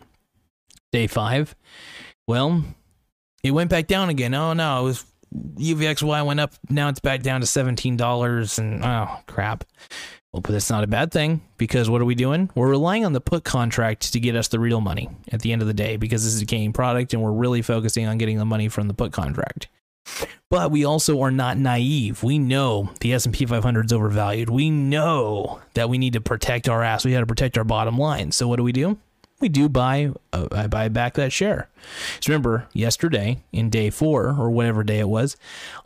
Day 0.91 1.07
five. 1.07 1.55
Well, 2.27 2.65
it 3.43 3.51
went 3.51 3.69
back 3.69 3.88
down 3.88 4.10
again. 4.10 4.33
Oh 4.33 4.51
no, 4.51 4.81
it 4.81 4.83
was 4.83 5.05
UVXY 5.33 6.25
went 6.25 6.39
up. 6.39 6.53
Now 6.69 6.89
it's 6.89 6.99
back 6.99 7.21
down 7.21 7.41
to 7.41 7.47
$17 7.47 8.59
and 8.59 8.83
oh 8.83 9.17
crap. 9.27 9.63
Well, 10.31 10.41
but 10.41 10.51
that's 10.51 10.69
not 10.69 10.83
a 10.83 10.87
bad 10.87 11.11
thing 11.11 11.41
because 11.57 11.89
what 11.89 12.01
are 12.01 12.05
we 12.05 12.15
doing? 12.15 12.49
We're 12.55 12.69
relying 12.69 13.05
on 13.05 13.13
the 13.13 13.21
put 13.21 13.43
contract 13.43 14.13
to 14.13 14.19
get 14.19 14.35
us 14.35 14.47
the 14.47 14.59
real 14.59 14.81
money 14.81 15.09
at 15.31 15.41
the 15.41 15.53
end 15.53 15.61
of 15.61 15.67
the 15.67 15.75
day 15.75 15.95
because 15.95 16.23
this 16.23 16.33
is 16.33 16.41
a 16.41 16.45
game 16.45 16.73
product 16.73 17.13
and 17.13 17.21
we're 17.21 17.31
really 17.31 17.61
focusing 17.61 18.07
on 18.07 18.17
getting 18.17 18.39
the 18.39 18.45
money 18.45 18.67
from 18.67 18.87
the 18.87 18.95
put 18.95 19.13
contract. 19.13 19.67
But 20.49 20.71
we 20.71 20.85
also 20.85 21.21
are 21.21 21.31
not 21.31 21.57
naive. 21.57 22.23
We 22.23 22.39
know 22.39 22.91
the 22.99 23.13
S&P 23.13 23.45
500 23.45 23.85
is 23.85 23.93
overvalued. 23.93 24.49
We 24.49 24.69
know 24.69 25.61
that 25.75 25.89
we 25.89 25.97
need 25.97 26.13
to 26.13 26.21
protect 26.21 26.67
our 26.67 26.83
ass. 26.83 27.05
We 27.05 27.11
got 27.11 27.21
to 27.21 27.25
protect 27.25 27.57
our 27.57 27.63
bottom 27.63 27.97
line. 27.97 28.31
So 28.31 28.47
what 28.47 28.57
do 28.57 28.63
we 28.63 28.71
do? 28.71 28.97
We 29.43 29.50
do 29.50 29.67
buy 29.67 30.09
uh, 30.31 30.47
I 30.53 30.67
buy 30.67 30.88
back 30.88 31.15
that 31.15 31.33
share. 31.33 31.67
So 32.21 32.31
remember, 32.31 32.65
yesterday 32.71 33.43
in 33.51 33.69
day 33.69 33.89
4 33.89 34.38
or 34.39 34.50
whatever 34.50 34.85
day 34.85 35.00
it 35.00 35.09
was, 35.09 35.35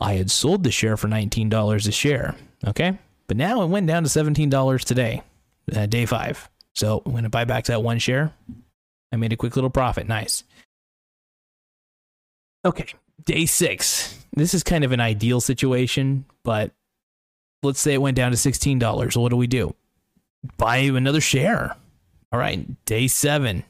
I 0.00 0.14
had 0.14 0.30
sold 0.30 0.62
the 0.62 0.70
share 0.70 0.96
for 0.96 1.08
$19 1.08 1.88
a 1.88 1.90
share, 1.90 2.36
okay? 2.68 2.96
But 3.26 3.36
now 3.36 3.62
it 3.62 3.66
went 3.66 3.88
down 3.88 4.04
to 4.04 4.08
$17 4.08 4.84
today, 4.84 5.24
uh, 5.74 5.86
day 5.86 6.06
5. 6.06 6.48
So 6.76 7.02
I'm 7.04 7.20
to 7.20 7.28
buy 7.28 7.46
back 7.46 7.64
that 7.64 7.82
one 7.82 7.98
share. 7.98 8.32
I 9.10 9.16
made 9.16 9.32
a 9.32 9.36
quick 9.36 9.56
little 9.56 9.70
profit. 9.70 10.06
Nice. 10.06 10.44
Okay, 12.64 12.94
day 13.24 13.44
six. 13.44 14.24
This 14.34 14.54
is 14.54 14.62
kind 14.62 14.84
of 14.84 14.92
an 14.92 15.00
ideal 15.00 15.40
situation, 15.40 16.26
but 16.44 16.70
let's 17.64 17.80
say 17.80 17.94
it 17.94 18.02
went 18.02 18.16
down 18.16 18.30
to 18.30 18.36
$16. 18.36 19.16
What 19.20 19.30
do 19.30 19.36
we 19.36 19.48
do? 19.48 19.74
Buy 20.58 20.76
another 20.76 21.20
share. 21.20 21.74
All 22.32 22.38
right, 22.38 22.84
day 22.84 23.08
seven. 23.08 23.64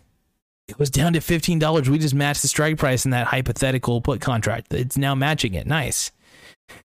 It 0.66 0.78
was 0.78 0.90
down 0.90 1.14
to 1.14 1.20
$15. 1.20 1.88
We 1.88 1.98
just 1.98 2.14
matched 2.14 2.42
the 2.42 2.48
strike 2.48 2.76
price 2.76 3.04
in 3.06 3.10
that 3.12 3.28
hypothetical 3.28 4.02
put 4.02 4.20
contract. 4.20 4.72
It's 4.74 4.98
now 4.98 5.14
matching 5.14 5.54
it. 5.54 5.66
Nice. 5.66 6.12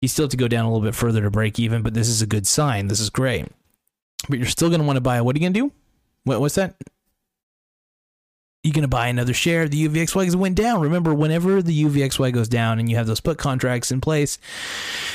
You 0.01 0.07
still 0.07 0.23
have 0.23 0.31
to 0.31 0.37
go 0.37 0.47
down 0.47 0.65
a 0.65 0.71
little 0.71 0.83
bit 0.83 0.95
further 0.95 1.21
to 1.21 1.29
break 1.29 1.59
even, 1.59 1.83
but 1.83 1.93
this 1.93 2.09
is 2.09 2.23
a 2.23 2.25
good 2.25 2.47
sign. 2.47 2.87
This 2.87 2.99
is 2.99 3.11
great. 3.11 3.45
But 4.27 4.39
you're 4.39 4.47
still 4.47 4.69
going 4.69 4.81
to 4.81 4.87
want 4.87 4.97
to 4.97 5.01
buy. 5.01 5.21
What 5.21 5.35
are 5.35 5.39
you 5.39 5.45
going 5.45 5.53
to 5.53 5.59
do? 5.59 5.71
What, 6.23 6.39
what's 6.39 6.55
that? 6.55 6.75
you're 8.67 8.73
going 8.73 8.81
to 8.83 8.89
buy 8.89 9.07
another 9.07 9.33
share. 9.33 9.67
The 9.67 9.87
UVXY 9.87 10.13
because 10.13 10.33
it 10.33 10.37
went 10.37 10.55
down. 10.55 10.81
Remember, 10.81 11.13
whenever 11.13 11.61
the 11.61 11.85
UVXY 11.85 12.33
goes 12.33 12.49
down 12.49 12.79
and 12.79 12.89
you 12.89 12.97
have 12.97 13.07
those 13.07 13.21
put 13.21 13.37
contracts 13.37 13.91
in 13.91 14.01
place, 14.01 14.37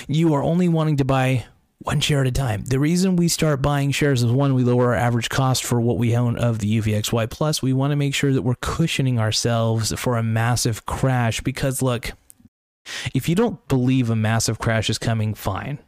you 0.08 0.32
are 0.34 0.42
only 0.42 0.68
wanting 0.68 0.96
to 0.96 1.04
buy 1.04 1.44
one 1.84 2.00
share 2.00 2.20
at 2.20 2.26
a 2.26 2.32
time. 2.32 2.64
The 2.64 2.78
reason 2.78 3.16
we 3.16 3.28
start 3.28 3.62
buying 3.62 3.90
shares 3.90 4.22
is 4.22 4.30
one, 4.30 4.54
we 4.54 4.64
lower 4.64 4.88
our 4.88 4.94
average 4.94 5.28
cost 5.28 5.64
for 5.64 5.80
what 5.80 5.98
we 5.98 6.16
own 6.16 6.38
of 6.38 6.58
the 6.58 6.80
UVXY. 6.80 7.30
Plus, 7.30 7.62
we 7.62 7.72
want 7.72 7.90
to 7.90 7.96
make 7.96 8.14
sure 8.14 8.32
that 8.32 8.42
we're 8.42 8.54
cushioning 8.56 9.18
ourselves 9.18 9.92
for 9.98 10.16
a 10.16 10.22
massive 10.22 10.86
crash 10.86 11.40
because, 11.40 11.82
look, 11.82 12.12
if 13.14 13.28
you 13.28 13.34
don't 13.34 13.66
believe 13.68 14.10
a 14.10 14.16
massive 14.16 14.58
crash 14.58 14.90
is 14.90 14.98
coming, 14.98 15.34
fine. 15.34 15.78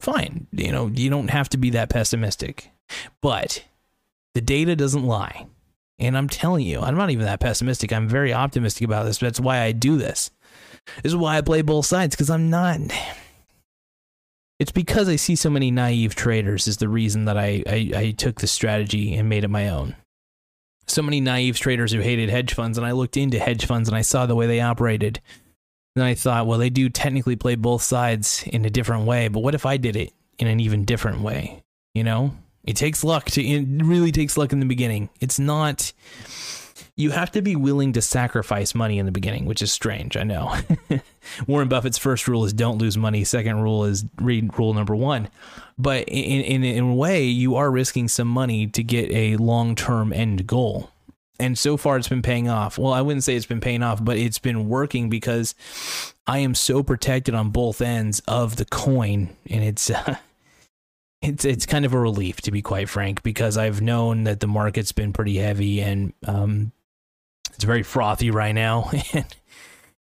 Fine. 0.00 0.46
You 0.52 0.72
know, 0.72 0.86
you 0.86 1.10
don't 1.10 1.30
have 1.30 1.48
to 1.50 1.58
be 1.58 1.70
that 1.70 1.90
pessimistic. 1.90 2.70
But 3.20 3.64
the 4.34 4.40
data 4.40 4.76
doesn't 4.76 5.04
lie. 5.04 5.46
And 5.98 6.16
I'm 6.16 6.28
telling 6.28 6.64
you, 6.64 6.80
I'm 6.80 6.96
not 6.96 7.10
even 7.10 7.26
that 7.26 7.40
pessimistic. 7.40 7.92
I'm 7.92 8.08
very 8.08 8.32
optimistic 8.32 8.84
about 8.84 9.04
this. 9.04 9.18
That's 9.18 9.40
why 9.40 9.60
I 9.60 9.72
do 9.72 9.98
this. 9.98 10.30
This 11.02 11.12
is 11.12 11.16
why 11.16 11.36
I 11.36 11.42
play 11.42 11.60
both 11.62 11.84
sides 11.86 12.16
because 12.16 12.30
I'm 12.30 12.48
not. 12.48 12.80
It's 14.60 14.70
because 14.70 15.08
I 15.08 15.16
see 15.16 15.36
so 15.36 15.48
many 15.48 15.70
naive 15.70 16.14
traders 16.14 16.68
is 16.68 16.76
the 16.76 16.88
reason 16.88 17.24
that 17.24 17.38
I, 17.38 17.64
I, 17.66 17.90
I 17.96 18.10
took 18.10 18.40
this 18.40 18.52
strategy 18.52 19.14
and 19.14 19.26
made 19.26 19.42
it 19.42 19.48
my 19.48 19.70
own. 19.70 19.96
So 20.86 21.00
many 21.00 21.22
naive 21.22 21.58
traders 21.58 21.92
who 21.92 22.00
hated 22.00 22.28
hedge 22.28 22.52
funds, 22.52 22.76
and 22.76 22.86
I 22.86 22.92
looked 22.92 23.16
into 23.16 23.38
hedge 23.38 23.64
funds 23.64 23.88
and 23.88 23.96
I 23.96 24.02
saw 24.02 24.26
the 24.26 24.34
way 24.34 24.46
they 24.46 24.60
operated. 24.60 25.22
And 25.96 26.04
I 26.04 26.12
thought, 26.12 26.46
well, 26.46 26.58
they 26.58 26.68
do 26.68 26.90
technically 26.90 27.36
play 27.36 27.54
both 27.54 27.82
sides 27.82 28.44
in 28.46 28.66
a 28.66 28.70
different 28.70 29.06
way, 29.06 29.28
but 29.28 29.40
what 29.40 29.54
if 29.54 29.64
I 29.64 29.78
did 29.78 29.96
it 29.96 30.12
in 30.38 30.46
an 30.46 30.60
even 30.60 30.84
different 30.84 31.22
way? 31.22 31.62
You 31.94 32.04
know? 32.04 32.34
It 32.62 32.76
takes 32.76 33.02
luck 33.02 33.24
to 33.30 33.42
it 33.42 33.66
really 33.82 34.12
takes 34.12 34.36
luck 34.36 34.52
in 34.52 34.60
the 34.60 34.66
beginning. 34.66 35.08
It's 35.20 35.38
not 35.38 35.94
you 36.96 37.10
have 37.10 37.30
to 37.32 37.42
be 37.42 37.56
willing 37.56 37.92
to 37.92 38.02
sacrifice 38.02 38.74
money 38.74 38.98
in 38.98 39.06
the 39.06 39.12
beginning, 39.12 39.46
which 39.46 39.62
is 39.62 39.72
strange, 39.72 40.16
I 40.16 40.22
know. 40.22 40.56
Warren 41.46 41.68
Buffett's 41.68 41.98
first 41.98 42.28
rule 42.28 42.44
is 42.44 42.52
don't 42.52 42.78
lose 42.78 42.96
money. 42.96 43.24
Second 43.24 43.62
rule 43.62 43.84
is 43.84 44.04
read 44.20 44.56
rule 44.58 44.74
number 44.74 44.94
1. 44.94 45.28
But 45.78 46.08
in 46.08 46.42
in 46.42 46.64
in 46.64 46.84
a 46.84 46.94
way, 46.94 47.24
you 47.24 47.56
are 47.56 47.70
risking 47.70 48.08
some 48.08 48.28
money 48.28 48.66
to 48.66 48.82
get 48.82 49.10
a 49.12 49.36
long-term 49.36 50.12
end 50.12 50.46
goal. 50.46 50.90
And 51.38 51.58
so 51.58 51.78
far 51.78 51.96
it's 51.96 52.08
been 52.08 52.20
paying 52.20 52.48
off. 52.48 52.76
Well, 52.76 52.92
I 52.92 53.00
wouldn't 53.00 53.24
say 53.24 53.34
it's 53.34 53.46
been 53.46 53.62
paying 53.62 53.82
off, 53.82 54.04
but 54.04 54.18
it's 54.18 54.38
been 54.38 54.68
working 54.68 55.08
because 55.08 55.54
I 56.26 56.38
am 56.38 56.54
so 56.54 56.82
protected 56.82 57.34
on 57.34 57.48
both 57.48 57.80
ends 57.80 58.20
of 58.28 58.56
the 58.56 58.66
coin 58.66 59.34
and 59.48 59.64
it's 59.64 59.88
uh, 59.88 60.16
it's 61.22 61.44
it's 61.44 61.66
kind 61.66 61.84
of 61.84 61.92
a 61.92 61.98
relief 61.98 62.40
to 62.42 62.50
be 62.50 62.62
quite 62.62 62.88
frank 62.88 63.22
because 63.22 63.58
I've 63.58 63.82
known 63.82 64.24
that 64.24 64.40
the 64.40 64.46
market's 64.46 64.92
been 64.92 65.12
pretty 65.12 65.36
heavy 65.36 65.80
and 65.80 66.12
um, 66.26 66.72
it's 67.54 67.64
very 67.64 67.82
frothy 67.82 68.30
right 68.30 68.54
now. 68.54 68.90
And 69.12 69.26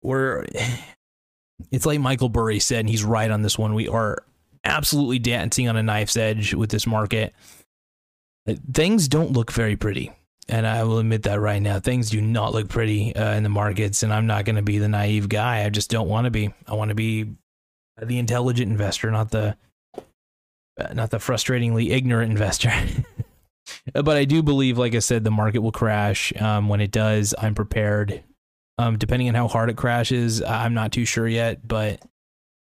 we're 0.02 0.46
it's 1.70 1.84
like 1.84 2.00
Michael 2.00 2.30
Burry 2.30 2.58
said 2.58 2.80
and 2.80 2.88
he's 2.88 3.04
right 3.04 3.30
on 3.30 3.42
this 3.42 3.58
one. 3.58 3.74
We 3.74 3.86
are 3.86 4.24
absolutely 4.64 5.18
dancing 5.18 5.68
on 5.68 5.76
a 5.76 5.82
knife's 5.82 6.16
edge 6.16 6.54
with 6.54 6.70
this 6.70 6.86
market. 6.86 7.34
Things 8.72 9.08
don't 9.08 9.32
look 9.32 9.52
very 9.52 9.76
pretty 9.76 10.10
and 10.48 10.66
I 10.66 10.84
will 10.84 10.98
admit 10.98 11.24
that 11.24 11.38
right 11.38 11.60
now. 11.60 11.80
Things 11.80 12.08
do 12.08 12.20
not 12.20 12.54
look 12.54 12.68
pretty 12.68 13.14
uh, 13.14 13.34
in 13.34 13.42
the 13.42 13.50
markets 13.50 14.02
and 14.02 14.12
I'm 14.12 14.26
not 14.26 14.46
going 14.46 14.56
to 14.56 14.62
be 14.62 14.78
the 14.78 14.88
naive 14.88 15.28
guy. 15.28 15.64
I 15.64 15.68
just 15.68 15.90
don't 15.90 16.08
want 16.08 16.24
to 16.24 16.30
be. 16.30 16.54
I 16.66 16.74
want 16.74 16.88
to 16.90 16.94
be 16.94 17.26
the 18.00 18.18
intelligent 18.18 18.70
investor 18.70 19.10
not 19.10 19.30
the 19.30 19.48
uh, 19.48 19.52
not 20.92 21.10
the 21.10 21.18
frustratingly 21.18 21.90
ignorant 21.90 22.30
investor. 22.30 22.72
but 23.92 24.16
I 24.16 24.24
do 24.24 24.42
believe, 24.42 24.78
like 24.78 24.94
I 24.94 25.00
said, 25.00 25.24
the 25.24 25.30
market 25.30 25.60
will 25.60 25.72
crash. 25.72 26.32
Um, 26.40 26.68
when 26.68 26.80
it 26.80 26.90
does, 26.90 27.34
I'm 27.38 27.54
prepared. 27.54 28.22
Um, 28.78 28.96
depending 28.96 29.28
on 29.28 29.34
how 29.34 29.46
hard 29.48 29.68
it 29.68 29.76
crashes, 29.76 30.42
I'm 30.42 30.74
not 30.74 30.92
too 30.92 31.04
sure 31.04 31.28
yet. 31.28 31.66
But 31.66 32.00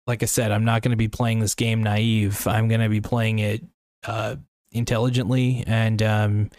like 0.06 0.22
I 0.22 0.26
said, 0.26 0.52
I'm 0.52 0.64
not 0.64 0.82
going 0.82 0.90
to 0.90 0.96
be 0.96 1.08
playing 1.08 1.40
this 1.40 1.54
game 1.54 1.82
naive. 1.82 2.46
I'm 2.46 2.68
going 2.68 2.82
to 2.82 2.88
be 2.88 3.00
playing 3.00 3.38
it 3.38 3.62
uh, 4.06 4.36
intelligently 4.70 5.64
and 5.66 6.02
um, 6.02 6.50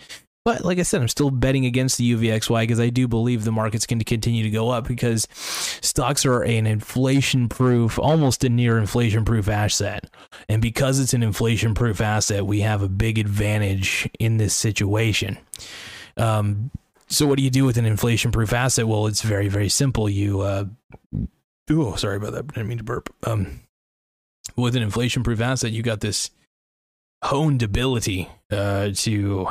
but 0.45 0.63
like 0.63 0.77
I 0.77 0.83
said, 0.83 1.01
I'm 1.01 1.07
still 1.07 1.31
betting 1.31 1.65
against 1.65 1.97
the 1.97 2.13
UVXY 2.13 2.61
because 2.61 2.79
I 2.79 2.89
do 2.89 3.07
believe 3.07 3.43
the 3.43 3.51
market's 3.51 3.87
going 3.87 3.97
to 3.97 4.05
continue 4.05 4.43
to 4.43 4.51
go 4.51 4.69
up 4.69 4.87
because 4.87 5.27
stocks 5.33 6.23
are 6.23 6.43
an 6.43 6.67
inflation 6.67 7.49
proof, 7.49 7.97
almost 7.97 8.43
a 8.43 8.49
near 8.49 8.77
inflation 8.77 9.25
proof 9.25 9.49
asset. 9.49 10.07
And 10.47 10.61
because 10.61 10.99
it's 10.99 11.15
an 11.15 11.23
inflation 11.23 11.73
proof 11.73 11.99
asset, 11.99 12.45
we 12.45 12.61
have 12.61 12.83
a 12.83 12.87
big 12.87 13.17
advantage 13.17 14.07
in 14.19 14.37
this 14.37 14.53
situation. 14.53 15.39
Um, 16.15 16.69
so, 17.07 17.25
what 17.25 17.37
do 17.37 17.43
you 17.43 17.49
do 17.49 17.65
with 17.65 17.77
an 17.77 17.85
inflation 17.85 18.31
proof 18.31 18.53
asset? 18.53 18.87
Well, 18.87 19.07
it's 19.07 19.23
very, 19.23 19.47
very 19.47 19.69
simple. 19.69 20.07
You, 20.07 20.41
uh, 20.41 20.65
oh, 21.71 21.95
sorry 21.95 22.17
about 22.17 22.33
that. 22.33 22.45
I 22.45 22.53
didn't 22.53 22.67
mean 22.67 22.77
to 22.77 22.83
burp. 22.83 23.13
Um, 23.25 23.61
with 24.55 24.75
an 24.75 24.83
inflation 24.83 25.23
proof 25.23 25.41
asset, 25.41 25.71
you 25.71 25.81
got 25.81 26.01
this 26.01 26.29
honed 27.23 27.63
ability 27.63 28.29
uh, 28.51 28.89
to 28.93 29.47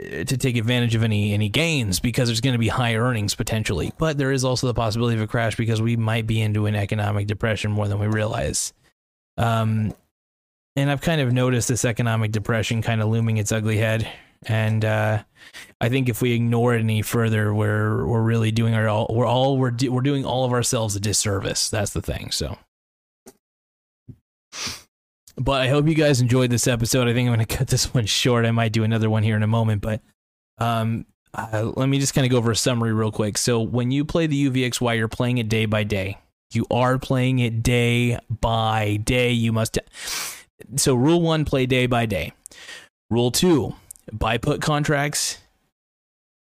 to 0.00 0.36
take 0.36 0.56
advantage 0.56 0.94
of 0.94 1.02
any 1.02 1.32
any 1.32 1.48
gains 1.48 2.00
because 2.00 2.28
there's 2.28 2.40
going 2.40 2.54
to 2.54 2.58
be 2.58 2.68
high 2.68 2.94
earnings 2.94 3.34
potentially. 3.34 3.92
But 3.98 4.18
there 4.18 4.32
is 4.32 4.44
also 4.44 4.66
the 4.66 4.74
possibility 4.74 5.16
of 5.16 5.22
a 5.22 5.26
crash 5.26 5.56
because 5.56 5.82
we 5.82 5.96
might 5.96 6.26
be 6.26 6.40
into 6.40 6.66
an 6.66 6.74
economic 6.74 7.26
depression 7.26 7.70
more 7.72 7.88
than 7.88 7.98
we 7.98 8.06
realize. 8.06 8.72
Um, 9.36 9.94
and 10.76 10.90
I've 10.90 11.00
kind 11.00 11.20
of 11.20 11.32
noticed 11.32 11.68
this 11.68 11.84
economic 11.84 12.32
depression 12.32 12.82
kind 12.82 13.00
of 13.00 13.08
looming 13.08 13.36
its 13.38 13.52
ugly 13.52 13.78
head. 13.78 14.10
And 14.46 14.84
uh, 14.84 15.22
I 15.80 15.88
think 15.88 16.08
if 16.08 16.20
we 16.20 16.32
ignore 16.32 16.74
it 16.74 16.80
any 16.80 17.02
further, 17.02 17.52
we're 17.52 18.06
we're 18.06 18.22
really 18.22 18.52
doing 18.52 18.74
our 18.74 18.88
all 18.88 19.08
we're 19.10 19.26
all 19.26 19.58
we're 19.58 19.74
we're 19.88 20.02
doing 20.02 20.24
all 20.24 20.44
of 20.44 20.52
ourselves 20.52 20.96
a 20.96 21.00
disservice. 21.00 21.68
That's 21.70 21.92
the 21.92 22.02
thing. 22.02 22.30
So 22.30 22.58
but 25.36 25.60
I 25.60 25.68
hope 25.68 25.86
you 25.86 25.94
guys 25.94 26.20
enjoyed 26.20 26.50
this 26.50 26.66
episode. 26.66 27.08
I 27.08 27.14
think 27.14 27.28
I'm 27.28 27.34
going 27.34 27.46
to 27.46 27.56
cut 27.56 27.68
this 27.68 27.92
one 27.92 28.06
short. 28.06 28.46
I 28.46 28.50
might 28.50 28.72
do 28.72 28.84
another 28.84 29.10
one 29.10 29.22
here 29.22 29.36
in 29.36 29.42
a 29.42 29.48
moment, 29.48 29.82
but 29.82 30.00
um, 30.58 31.06
uh, 31.34 31.70
let 31.76 31.88
me 31.88 31.98
just 31.98 32.14
kind 32.14 32.24
of 32.24 32.30
go 32.30 32.38
over 32.38 32.50
a 32.50 32.56
summary 32.56 32.92
real 32.92 33.12
quick. 33.12 33.38
So 33.38 33.60
when 33.60 33.90
you 33.90 34.04
play 34.04 34.26
the 34.26 34.50
UVXY, 34.50 34.96
you're 34.96 35.08
playing 35.08 35.38
it 35.38 35.48
day 35.48 35.66
by 35.66 35.84
day. 35.84 36.18
You 36.52 36.66
are 36.70 36.98
playing 36.98 37.40
it 37.40 37.62
day 37.62 38.18
by 38.40 38.96
day. 38.96 39.32
You 39.32 39.52
must. 39.52 39.78
So 40.76 40.94
rule 40.94 41.20
one, 41.20 41.44
play 41.44 41.66
day 41.66 41.86
by 41.86 42.06
day. 42.06 42.32
Rule 43.10 43.30
two, 43.30 43.74
buy 44.12 44.38
put 44.38 44.62
contracts 44.62 45.38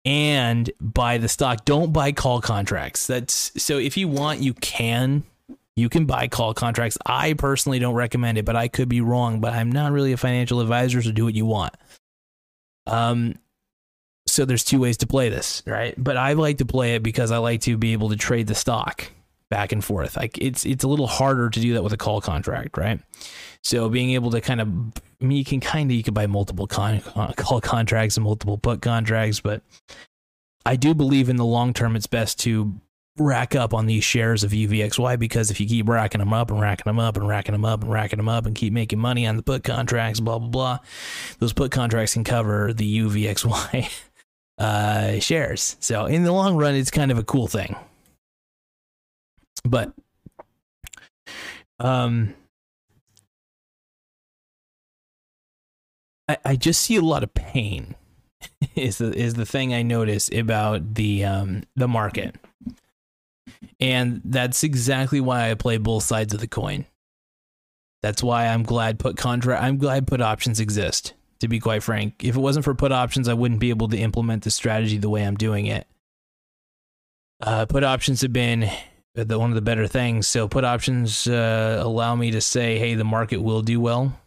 and 0.05 0.71
buy 0.81 1.19
the 1.19 1.29
stock. 1.29 1.65
Don't 1.65 1.93
buy 1.93 2.13
call 2.13 2.41
contracts. 2.41 3.07
That's 3.07 3.51
so 3.61 3.79
if 3.79 3.97
you 3.97 4.09
want, 4.09 4.41
you 4.41 4.55
can. 4.55 5.25
You 5.77 5.89
can 5.89 6.07
buy 6.07 6.29
call 6.29 6.55
contracts. 6.55 6.97
I 7.05 7.33
personally 7.35 7.79
don't 7.79 7.95
recommend 7.95 8.39
it, 8.39 8.45
but 8.45 8.55
I 8.55 8.69
could 8.69 8.89
be 8.89 9.01
wrong. 9.01 9.41
But 9.41 9.55
I'm 9.55 9.73
not 9.73 9.93
really 9.93 10.13
a 10.13 10.17
financial 10.17 10.61
advisor, 10.61 11.03
so 11.03 11.11
do 11.11 11.25
what 11.25 11.35
you 11.35 11.47
want. 11.47 11.75
Um, 12.87 13.35
so 14.27 14.45
there's 14.45 14.65
two 14.65 14.81
ways 14.81 14.97
to 14.99 15.07
play 15.07 15.29
this, 15.29 15.63
right? 15.67 15.95
But 15.97 16.17
I 16.17 16.35
like 16.35 16.59
to 16.59 16.65
play 16.65 16.95
it 16.95 17.03
because 17.03 17.31
I 17.31 17.39
like 17.39 17.63
to 17.63 17.77
be 17.77 17.93
able 17.93 18.11
to 18.11 18.17
trade 18.17 18.47
the 18.47 18.55
stock 18.55 19.11
back 19.51 19.73
and 19.73 19.85
forth. 19.85 20.17
Like 20.17 20.39
it's 20.39 20.65
it's 20.65 20.85
a 20.85 20.89
little 20.89 21.07
harder 21.07 21.51
to 21.51 21.61
do 21.61 21.75
that 21.75 21.83
with 21.83 21.93
a 21.93 21.97
call 21.97 22.21
contract, 22.21 22.77
right? 22.77 23.01
So 23.63 23.89
being 23.89 24.11
able 24.11 24.31
to 24.33 24.41
kind 24.41 24.61
of, 24.61 24.69
I 24.69 25.25
mean, 25.25 25.39
you 25.39 25.45
can 25.45 25.61
kind 25.61 25.91
of 25.91 25.97
you 25.97 26.03
can 26.03 26.15
buy 26.15 26.27
multiple 26.27 26.67
con, 26.67 27.01
call 27.37 27.61
contracts 27.61 28.17
and 28.17 28.25
multiple 28.25 28.59
put 28.59 28.83
contracts, 28.83 29.41
but 29.41 29.63
I 30.67 30.77
do 30.77 30.95
believe 30.95 31.29
in 31.29 31.37
the 31.37 31.45
long 31.45 31.73
term 31.73 31.97
it's 31.97 32.07
best 32.07 32.39
to 32.41 32.73
rack 33.19 33.55
up 33.55 33.73
on 33.73 33.87
these 33.87 34.03
shares 34.03 34.43
of 34.43 34.51
UVXY 34.51 35.19
because 35.19 35.51
if 35.51 35.61
you 35.61 35.67
keep 35.67 35.89
racking 35.89 36.19
them 36.19 36.33
up 36.33 36.51
and 36.51 36.61
racking 36.61 36.85
them 36.85 36.99
up 36.99 37.17
and 37.17 37.29
racking 37.29 37.53
them 37.53 37.65
up 37.65 37.83
and 37.83 37.93
racking 37.93 38.17
them 38.17 38.29
up 38.29 38.47
and 38.47 38.55
keep 38.57 38.73
making 38.73 38.99
money 38.99 39.27
on 39.27 39.37
the 39.37 39.43
put 39.43 39.63
contracts, 39.63 40.21
blah 40.21 40.39
blah 40.39 40.49
blah, 40.49 40.79
those 41.39 41.53
put 41.53 41.71
contracts 41.71 42.15
can 42.15 42.25
cover 42.25 42.73
the 42.73 42.99
UVXY 42.99 43.91
uh, 44.59 45.21
shares. 45.21 45.77
So 45.81 46.07
in 46.07 46.25
the 46.25 46.33
long 46.33 46.57
run, 46.57 46.75
it's 46.75 46.91
kind 46.91 47.11
of 47.11 47.19
a 47.19 47.25
cool 47.25 47.47
thing. 47.47 47.77
But 49.65 49.93
um, 51.79 52.35
I, 56.29 56.39
I 56.45 56.57
just 56.57 56.81
see 56.81 56.97
a 56.97 57.01
lot 57.03 57.23
of 57.23 57.33
pain. 57.35 57.95
is 58.75 58.99
the 58.99 59.13
is 59.13 59.35
the 59.35 59.47
thing 59.47 59.73
I 59.73 59.83
notice 59.83 60.29
about 60.33 60.95
the 60.95 61.25
um 61.25 61.63
the 61.77 61.89
market. 61.89 62.37
And 63.81 64.21
that's 64.25 64.63
exactly 64.63 65.21
why 65.21 65.51
I 65.51 65.55
play 65.55 65.79
both 65.79 66.05
sides 66.05 66.33
of 66.33 66.41
the 66.41 66.47
coin. 66.47 66.87
That's 68.03 68.23
why 68.23 68.47
I'm 68.47 68.65
glad 68.65 68.99
put 68.99 69.17
contract 69.17 69.63
I'm 69.63 69.79
glad 69.79 70.07
put 70.07 70.21
options 70.21 70.61
exist 70.61 71.15
to 71.41 71.49
be 71.49 71.59
quite 71.59 71.83
frank. 71.83 72.23
If 72.23 72.37
it 72.37 72.41
wasn't 72.41 72.65
for 72.65 72.75
put 72.75 72.93
options, 72.93 73.29
I 73.29 73.35
wouldn't 73.35 73.61
be 73.61 73.71
able 73.71 73.89
to 73.89 73.99
implement 73.99 74.45
the 74.45 74.51
strategy 74.51 74.99
the 74.99 75.09
way 75.09 75.23
I'm 75.23 75.37
doing 75.37 75.67
it. 75.67 75.87
Uh, 77.41 77.67
put 77.67 77.83
options 77.83 78.21
have 78.21 78.33
been 78.33 78.71
the, 79.15 79.39
one 79.39 79.51
of 79.51 79.55
the 79.55 79.63
better 79.63 79.87
things. 79.87 80.27
So 80.27 80.49
put 80.49 80.65
options 80.65 81.27
uh, 81.27 81.81
allow 81.83 82.15
me 82.15 82.31
to 82.33 82.41
say, 82.41 82.79
hey, 82.79 82.95
the 82.95 83.05
market 83.05 83.39
will 83.39 83.63
do 83.63 83.81
well, 83.81 84.19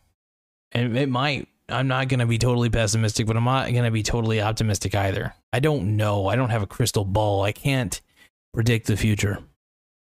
and 0.72 0.98
it 0.98 1.10
might. 1.10 1.48
I'm 1.70 1.90
not 1.90 2.08
going 2.08 2.22
to 2.22 2.26
be 2.26 2.38
totally 2.38 2.70
pessimistic, 2.70 3.28
but 3.28 3.36
I'm 3.36 3.44
not 3.44 3.70
going 3.72 3.84
to 3.84 3.92
be 3.92 4.02
totally 4.02 4.42
optimistic 4.42 4.96
either. 4.96 5.34
I 5.52 5.60
don't 5.60 5.98
know. 5.98 6.28
I 6.28 6.38
don't 6.38 6.50
have 6.50 6.64
a 6.64 6.68
crystal 6.68 7.04
ball. 7.04 7.44
I 7.44 7.52
can't 7.52 8.02
predict 8.58 8.88
the 8.88 8.98
future. 8.98 9.38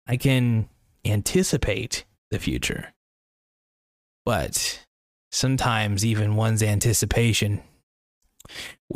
I 0.06 0.16
can 0.16 0.70
anticipate 1.04 2.06
the 2.30 2.38
future. 2.38 2.94
But 4.24 4.86
sometimes 5.30 6.02
even 6.02 6.34
one's 6.34 6.62
anticipation 6.62 7.60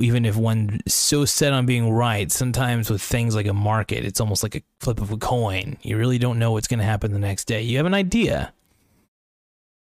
even 0.00 0.24
if 0.24 0.34
one's 0.34 0.80
so 0.90 1.26
set 1.26 1.52
on 1.52 1.66
being 1.66 1.90
right 1.90 2.32
sometimes 2.32 2.88
with 2.88 3.02
things 3.02 3.34
like 3.34 3.46
a 3.46 3.52
market 3.52 4.02
it's 4.02 4.18
almost 4.18 4.42
like 4.42 4.54
a 4.54 4.62
flip 4.80 4.98
of 4.98 5.10
a 5.10 5.18
coin 5.18 5.76
you 5.82 5.98
really 5.98 6.16
don't 6.16 6.38
know 6.38 6.52
what's 6.52 6.66
going 6.66 6.78
to 6.78 6.86
happen 6.86 7.12
the 7.12 7.18
next 7.18 7.44
day 7.44 7.60
you 7.60 7.76
have 7.76 7.84
an 7.84 7.92
idea 7.92 8.54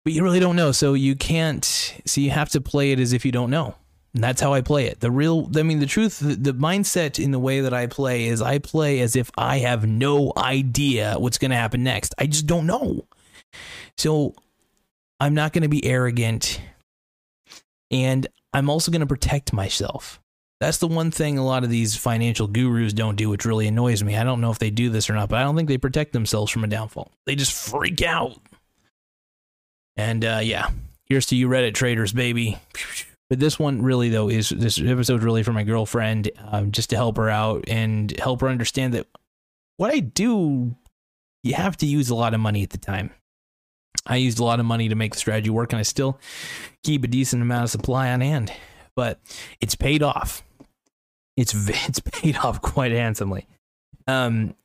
but 0.04 0.12
you 0.12 0.22
really 0.22 0.42
don't 0.42 0.58
know 0.58 0.74
so 0.74 0.94
you 0.94 1.16
can't 1.16 1.96
so 2.06 2.20
you 2.20 2.32
have 2.32 2.50
to 2.50 2.60
play 2.60 2.92
it 2.92 3.00
as 3.00 3.14
if 3.14 3.24
you 3.24 3.32
don't 3.32 3.50
know 3.50 3.74
and 4.14 4.24
that's 4.24 4.42
how 4.42 4.54
i 4.54 4.62
play 4.62 4.86
it 4.86 5.00
the 5.00 5.12
real 5.12 5.50
i 5.56 5.64
mean 5.64 5.80
the 5.80 5.86
truth 5.86 6.20
the, 6.20 6.36
the 6.36 6.54
mindset 6.54 7.24
in 7.24 7.32
the 7.32 7.40
way 7.40 7.62
that 7.62 7.74
i 7.74 7.88
play 7.88 8.28
is 8.28 8.42
i 8.42 8.58
play 8.58 9.00
as 9.00 9.16
if 9.16 9.32
i 9.38 9.60
have 9.60 9.86
no 9.86 10.34
idea 10.38 11.16
what's 11.18 11.38
going 11.38 11.52
to 11.52 11.58
happen 11.58 11.84
next 11.84 12.14
i 12.18 12.26
just 12.26 12.48
don't 12.48 12.66
know 12.66 13.06
so 13.98 14.34
I'm 15.22 15.36
not 15.36 15.54
going 15.54 15.62
to 15.62 15.70
be 15.70 15.86
arrogant. 15.86 16.60
And 17.92 18.26
I'm 18.54 18.72
also 18.72 18.92
going 18.92 19.02
to 19.02 19.08
protect 19.08 19.54
myself. 19.54 20.20
That's 20.60 20.80
the 20.80 20.88
one 20.88 21.12
thing 21.12 21.38
a 21.38 21.46
lot 21.46 21.64
of 21.64 21.70
these 21.70 21.96
financial 21.96 22.48
gurus 22.48 22.94
don't 22.94 23.16
do, 23.16 23.30
which 23.30 23.46
really 23.46 23.68
annoys 23.68 24.04
me. 24.04 24.16
I 24.16 24.24
don't 24.24 24.42
know 24.42 24.52
if 24.52 24.58
they 24.58 24.72
do 24.72 24.90
this 24.90 25.10
or 25.10 25.14
not, 25.14 25.30
but 25.30 25.38
I 25.38 25.44
don't 25.44 25.56
think 25.56 25.68
they 25.68 25.78
protect 25.78 26.14
themselves 26.14 26.52
from 26.52 26.64
a 26.64 26.68
downfall. 26.68 27.12
They 27.26 27.36
just 27.36 27.54
freak 27.54 28.02
out. 28.02 28.38
And 29.96 30.26
uh, 30.26 30.40
yeah, 30.42 30.70
here's 31.06 31.28
to 31.28 31.36
you, 31.36 31.48
Reddit 31.48 31.76
traders, 31.76 32.14
baby. 32.14 32.58
But 33.32 33.40
this 33.40 33.58
one 33.58 33.82
really, 33.82 34.10
though, 34.10 34.28
is 34.28 34.50
this 34.50 34.78
episode 34.78 35.24
really 35.24 35.42
for 35.42 35.54
my 35.54 35.64
girlfriend, 35.64 36.30
um, 36.50 36.74
just 36.74 36.90
to 36.90 36.98
help 36.98 37.16
her 37.16 37.30
out 37.30 37.64
and 37.70 38.14
help 38.20 38.42
her 38.42 38.50
understand 38.50 38.94
that 38.94 39.08
what 39.78 39.90
I 39.90 40.00
do, 40.02 40.76
you 41.42 41.54
have 41.54 41.78
to 41.78 41.86
use 41.86 42.10
a 42.10 42.16
lot 42.16 42.34
of 42.34 42.42
money 42.42 42.62
at 42.62 42.72
the 42.72 42.78
time. 42.78 43.12
I 44.06 44.18
used 44.18 44.40
a 44.40 44.44
lot 44.44 44.60
of 44.60 44.66
money 44.66 44.90
to 44.90 44.96
make 44.96 45.14
the 45.14 45.18
strategy 45.18 45.50
work, 45.50 45.72
and 45.72 45.80
I 45.80 45.84
still 45.84 46.20
keep 46.84 47.06
a 47.06 47.08
decent 47.08 47.42
amount 47.42 47.64
of 47.64 47.70
supply 47.70 48.12
on 48.12 48.20
hand. 48.20 48.52
But 48.98 49.22
it's 49.62 49.76
paid 49.76 50.04
off. 50.04 50.44
It's 51.38 51.54
it's 51.88 52.02
paid 52.02 52.36
off 52.36 52.62
quite 52.62 52.92
handsomely. 52.92 53.48
Um, 54.08 54.56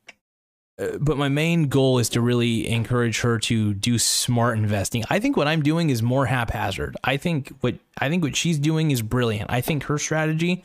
Uh, 0.79 0.97
but 0.99 1.17
my 1.17 1.29
main 1.29 1.67
goal 1.67 1.97
is 1.97 2.09
to 2.09 2.21
really 2.21 2.67
encourage 2.69 3.21
her 3.21 3.39
to 3.39 3.73
do 3.73 3.97
smart 3.97 4.57
investing. 4.57 5.03
I 5.09 5.19
think 5.19 5.35
what 5.35 5.47
I'm 5.47 5.63
doing 5.63 5.89
is 5.89 6.03
more 6.03 6.25
haphazard. 6.25 6.95
I 7.03 7.17
think 7.17 7.51
what 7.61 7.75
I 7.97 8.09
think 8.09 8.23
what 8.23 8.35
she's 8.35 8.59
doing 8.59 8.91
is 8.91 9.01
brilliant. 9.01 9.49
I 9.49 9.61
think 9.61 9.83
her 9.83 9.97
strategy, 9.97 10.63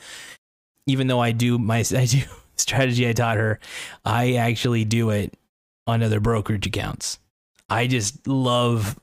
even 0.86 1.06
though 1.06 1.20
I 1.20 1.32
do 1.32 1.58
my 1.58 1.78
I 1.96 2.06
do 2.06 2.22
strategy 2.56 3.08
I 3.08 3.12
taught 3.12 3.38
her, 3.38 3.58
I 4.04 4.34
actually 4.34 4.84
do 4.84 5.10
it 5.10 5.34
on 5.86 6.02
other 6.02 6.20
brokerage 6.20 6.66
accounts. 6.66 7.18
I 7.70 7.86
just 7.86 8.26
love 8.26 8.98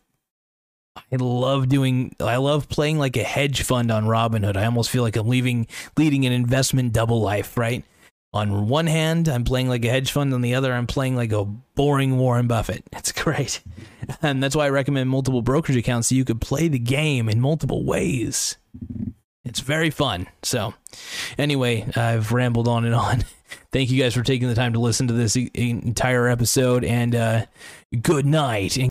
I 1.12 1.15
love 1.15 1.69
doing 1.69 2.15
I 2.19 2.38
love 2.38 2.69
playing 2.69 3.00
like 3.00 3.17
a 3.17 3.24
hedge 3.24 3.63
fund 3.63 3.91
on 3.91 4.06
Robinhood. 4.06 4.58
I 4.58 4.65
almost 4.65 4.91
feel 4.91 5.02
like 5.02 5.15
I'm 5.15 5.28
leaving 5.28 5.67
leading 5.98 6.26
an 6.26 6.34
investment 6.34 6.93
double 6.93 7.22
life, 7.22 7.58
right? 7.58 7.84
On 8.32 8.68
one 8.68 8.86
hand, 8.86 9.28
I'm 9.28 9.44
playing 9.44 9.70
like 9.70 9.84
a 9.86 9.89
hedge 9.89 10.12
fund, 10.12 10.34
on 10.34 10.42
the 10.42 10.54
other, 10.54 10.72
I'm 10.72 10.86
playing 10.86 11.15
like 11.15 11.32
a 11.32 11.46
boring 11.46 12.18
Warren 12.18 12.48
Buffett. 12.48 12.84
It's 12.94 13.12
great. 13.12 13.62
And 14.22 14.42
that's 14.42 14.56
why 14.56 14.65
I 14.65 14.70
recommend 14.70 15.10
multiple 15.10 15.42
brokerage 15.42 15.78
accounts 15.78 16.10
so 16.10 16.15
you 16.15 16.26
could 16.26 16.42
play 16.42 16.68
the 16.68 16.80
game 16.80 17.30
in 17.30 17.39
multiple 17.42 17.84
ways. 17.84 18.58
It's 19.46 19.62
very 19.62 19.89
fun. 19.89 20.28
So, 20.44 20.74
anyway, 21.38 21.88
I've 21.96 22.32
rambled 22.32 22.68
on 22.68 22.86
and 22.86 22.94
on. 22.94 23.24
Thank 23.72 23.89
you 23.89 24.02
guys 24.02 24.13
for 24.13 24.22
taking 24.22 24.48
the 24.48 24.56
time 24.56 24.74
to 24.74 24.80
listen 24.80 25.08
to 25.08 25.13
this 25.13 25.36
entire 25.36 26.28
episode, 26.28 26.84
and 26.84 27.15
uh, 27.15 27.46
good 28.02 28.26
night. 28.26 28.78